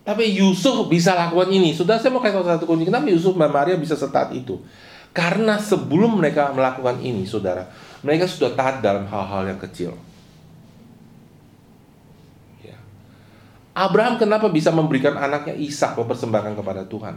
[0.01, 1.77] Tapi Yusuf bisa lakukan ini.
[1.77, 2.89] Sudah saya mau kasih satu kunci.
[2.89, 4.61] Kenapa Yusuf dan Maria bisa setat itu?
[5.11, 7.67] Karena sebelum mereka melakukan ini, saudara,
[8.01, 9.93] mereka sudah taat dalam hal-hal yang kecil.
[12.65, 12.77] Ya.
[13.77, 17.15] Abraham kenapa bisa memberikan anaknya Ishak mempersembahkan kepada Tuhan?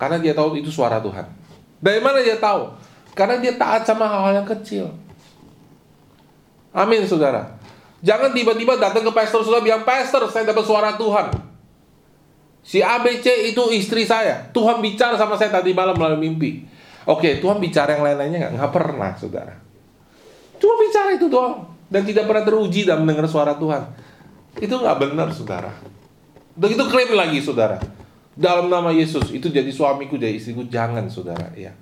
[0.00, 1.28] Karena dia tahu itu suara Tuhan.
[1.84, 2.72] Dari mana dia tahu?
[3.12, 4.88] Karena dia taat sama hal-hal yang kecil.
[6.74, 7.54] Amin, saudara.
[8.04, 11.32] Jangan tiba-tiba datang ke pastor sudah bilang, Pastor, saya dapat suara Tuhan.
[12.64, 14.48] Si ABC itu istri saya.
[14.52, 16.64] Tuhan bicara sama saya tadi malam melalui mimpi.
[17.04, 18.52] Oke, Tuhan bicara yang lain-lainnya nggak?
[18.60, 19.63] Nggak pernah, saudara.
[20.64, 21.68] Cuma bicara itu doang.
[21.92, 23.84] Dan tidak pernah teruji dan mendengar suara Tuhan.
[24.56, 25.76] Itu nggak benar, saudara.
[26.56, 27.76] Dan itu klaim lagi, saudara.
[28.32, 30.64] Dalam nama Yesus, itu jadi suamiku, jadi istriku.
[30.64, 31.52] Jangan, saudara.
[31.52, 31.76] ya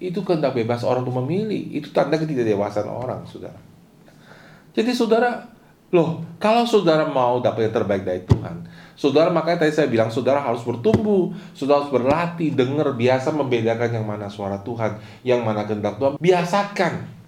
[0.00, 1.76] Itu kehendak bebas orang untuk memilih.
[1.76, 3.60] Itu tanda ketidakdewasaan orang, saudara.
[4.72, 5.52] Jadi, saudara,
[5.92, 10.38] loh, kalau saudara mau dapat yang terbaik dari Tuhan, Saudara makanya tadi saya bilang saudara
[10.38, 15.96] harus bertumbuh, saudara harus berlatih, dengar, biasa membedakan yang mana suara Tuhan, yang mana kehendak
[15.96, 16.20] Tuhan.
[16.20, 17.21] Biasakan.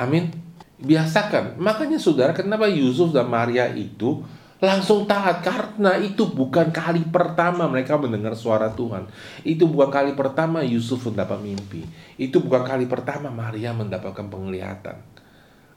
[0.00, 0.32] Amin.
[0.80, 1.60] Biasakan.
[1.60, 4.24] Makanya saudara kenapa Yusuf dan Maria itu
[4.60, 9.08] langsung taat karena itu bukan kali pertama mereka mendengar suara Tuhan.
[9.44, 11.84] Itu bukan kali pertama Yusuf mendapat mimpi.
[12.16, 14.96] Itu bukan kali pertama Maria mendapatkan penglihatan.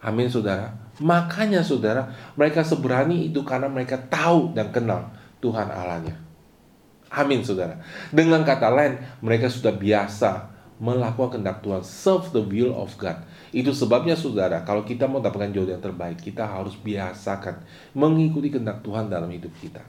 [0.03, 0.71] Amin saudara.
[0.99, 6.19] Makanya saudara, mereka seberani itu karena mereka tahu dan kenal Tuhan Allahnya.
[7.07, 7.79] Amin saudara.
[8.11, 10.51] Dengan kata lain, mereka sudah biasa
[10.83, 13.15] melakukan kehendak Tuhan, serve the will of God.
[13.53, 17.61] Itu sebabnya saudara, kalau kita mau dapatkan jodoh yang terbaik, kita harus biasakan
[17.93, 19.85] mengikuti kehendak Tuhan dalam hidup kita.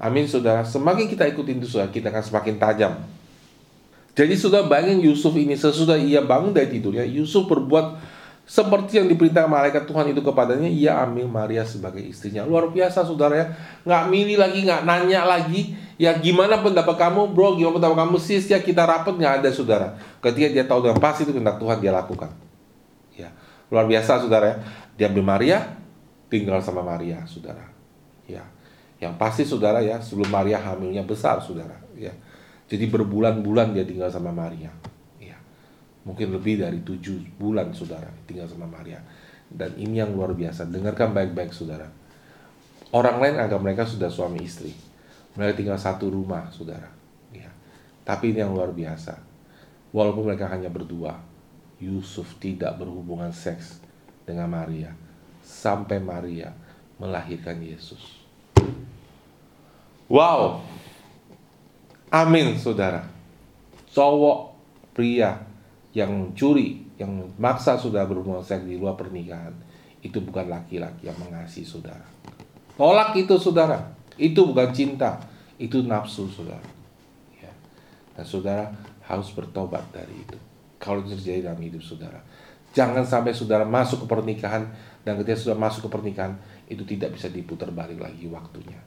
[0.00, 0.64] Amin saudara.
[0.64, 2.92] Semakin kita ikutin itu saudara, kita akan semakin tajam.
[4.16, 8.00] Jadi sudah bayangin Yusuf ini sesudah ia bangun dari tidurnya, Yusuf berbuat
[8.42, 12.42] seperti yang diperintahkan malaikat Tuhan itu kepadanya, ia ambil Maria sebagai istrinya.
[12.42, 13.46] Luar biasa saudara ya.
[13.86, 15.78] Nggak milih lagi, nggak nanya lagi.
[15.94, 19.94] Ya gimana pendapat kamu bro, gimana pendapat kamu sis, ya kita rapat nggak ada saudara.
[20.18, 22.41] Ketika dia tahu dengan pasti itu kehendak Tuhan dia lakukan.
[23.72, 24.56] Luar biasa saudara ya.
[24.92, 25.58] Diambil Maria,
[26.28, 27.64] tinggal sama Maria saudara.
[28.28, 28.44] Ya,
[29.00, 31.80] yang pasti saudara ya sebelum Maria hamilnya besar saudara.
[31.96, 32.12] Ya,
[32.68, 34.68] jadi berbulan-bulan dia tinggal sama Maria.
[35.16, 35.40] Ya,
[36.04, 39.00] mungkin lebih dari tujuh bulan saudara tinggal sama Maria.
[39.48, 40.68] Dan ini yang luar biasa.
[40.68, 41.88] Dengarkan baik-baik saudara.
[42.92, 44.76] Orang lain anggap mereka sudah suami istri.
[45.32, 46.92] Mereka tinggal satu rumah saudara.
[47.32, 47.48] Ya,
[48.04, 49.32] tapi ini yang luar biasa
[49.92, 51.20] Walaupun mereka hanya berdua,
[51.82, 53.82] Yusuf tidak berhubungan seks
[54.22, 54.94] dengan Maria
[55.42, 56.54] sampai Maria
[57.02, 58.22] melahirkan Yesus.
[60.06, 60.62] Wow.
[62.12, 63.02] Amin, saudara.
[63.90, 64.54] Cowok
[64.94, 65.42] pria
[65.90, 69.52] yang mencuri, yang maksa sudah berhubungan seks di luar pernikahan,
[70.04, 72.06] itu bukan laki-laki yang mengasihi saudara.
[72.78, 73.90] Tolak itu, saudara.
[74.14, 75.18] Itu bukan cinta,
[75.58, 76.68] itu nafsu, saudara.
[77.40, 77.52] Ya.
[78.14, 78.66] Dan saudara,
[79.08, 80.51] harus bertobat dari itu.
[80.82, 82.18] Kalau itu terjadi dalam hidup saudara.
[82.74, 84.66] Jangan sampai saudara masuk ke pernikahan
[85.06, 86.34] dan ketika sudah masuk ke pernikahan
[86.66, 88.80] itu tidak bisa diputar balik lagi waktunya.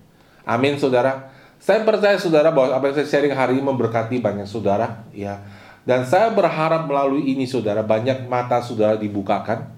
[0.44, 1.32] Amin saudara.
[1.56, 5.40] Saya percaya saudara bahwa apa yang saya sharing hari ini memberkati banyak saudara ya.
[5.86, 9.75] Dan saya berharap melalui ini saudara banyak mata saudara dibukakan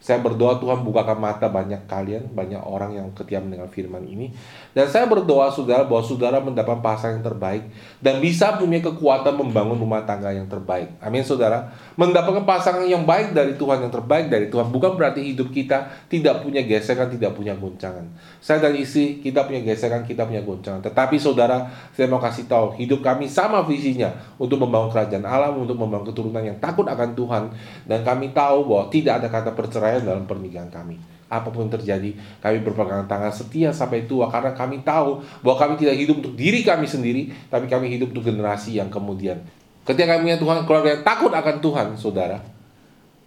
[0.00, 4.32] saya berdoa Tuhan bukakan mata banyak kalian, banyak orang yang ketika mendengar firman ini.
[4.72, 7.68] Dan saya berdoa saudara bahwa saudara mendapat pasangan yang terbaik
[8.00, 10.88] dan bisa punya kekuatan membangun rumah tangga yang terbaik.
[11.04, 11.68] Amin saudara.
[12.00, 14.72] Mendapatkan pasangan yang baik dari Tuhan, yang terbaik dari Tuhan.
[14.72, 18.08] Bukan berarti hidup kita tidak punya gesekan, tidak punya goncangan.
[18.40, 20.80] Saya dan istri, kita punya gesekan, kita punya goncangan.
[20.80, 24.08] Tetapi saudara, saya mau kasih tahu, hidup kami sama visinya
[24.40, 27.42] untuk membangun kerajaan alam, untuk membangun keturunan yang takut akan Tuhan.
[27.84, 30.94] Dan kami tahu bahwa tidak ada kata perceraian dalam pernikahan kami.
[31.26, 35.74] Apa pun yang terjadi, kami berpegangan tangan setia sampai tua karena kami tahu bahwa kami
[35.78, 39.38] tidak hidup untuk diri kami sendiri, tapi kami hidup untuk generasi yang kemudian.
[39.86, 42.38] Ketika kami punya Tuhan, keluarga yang takut akan Tuhan, saudara,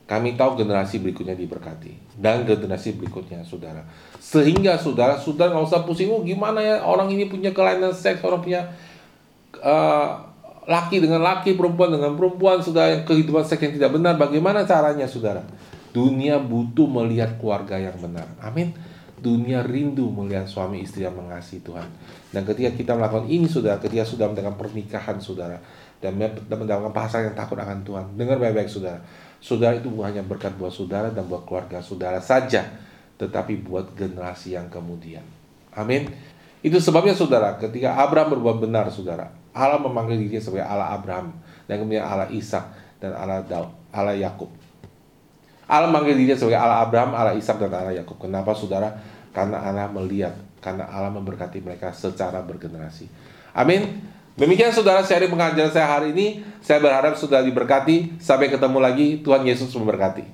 [0.04, 3.88] kami tahu generasi berikutnya diberkati dan generasi berikutnya saudara
[4.20, 8.44] sehingga saudara saudara nggak usah pusing oh gimana ya orang ini punya kelainan seks orang
[8.44, 8.68] punya
[9.64, 10.20] uh,
[10.68, 15.44] laki dengan laki perempuan dengan perempuan sudah kehidupan seks yang tidak benar bagaimana caranya saudara
[15.94, 18.26] Dunia butuh melihat keluarga yang benar.
[18.42, 18.74] Amin.
[19.24, 21.88] Dunia rindu melihat suami istri yang mengasihi Tuhan.
[22.34, 25.62] Dan ketika kita melakukan ini sudah, ketika sudah mendapatkan pernikahan saudara
[26.02, 26.18] dan
[26.50, 29.00] mendapatkan pasangan yang takut akan Tuhan, dengar baik-baik saudara.
[29.40, 32.68] Saudara itu bukan hanya berkat buat saudara dan buat keluarga saudara saja,
[33.22, 35.24] tetapi buat generasi yang kemudian.
[35.78, 36.10] Amin.
[36.64, 41.36] Itu sebabnya saudara, ketika Abraham berbuat benar saudara, Allah memanggil dirinya sebagai Allah Abraham
[41.70, 42.66] dan kemudian Allah Ishak
[43.04, 44.63] dan Allah Daud, Allah Yakub.
[45.68, 48.20] Allah manggil dirinya sebagai Allah Abraham, Allah Ishak dan Allah Yakub.
[48.20, 49.00] Kenapa saudara?
[49.32, 53.08] Karena Allah melihat, karena Allah memberkati mereka secara bergenerasi.
[53.56, 54.04] Amin.
[54.34, 56.42] Demikian saudara sharing pengajaran saya hari ini.
[56.58, 58.18] Saya berharap sudah diberkati.
[58.18, 59.22] Sampai ketemu lagi.
[59.22, 60.26] Tuhan Yesus memberkati.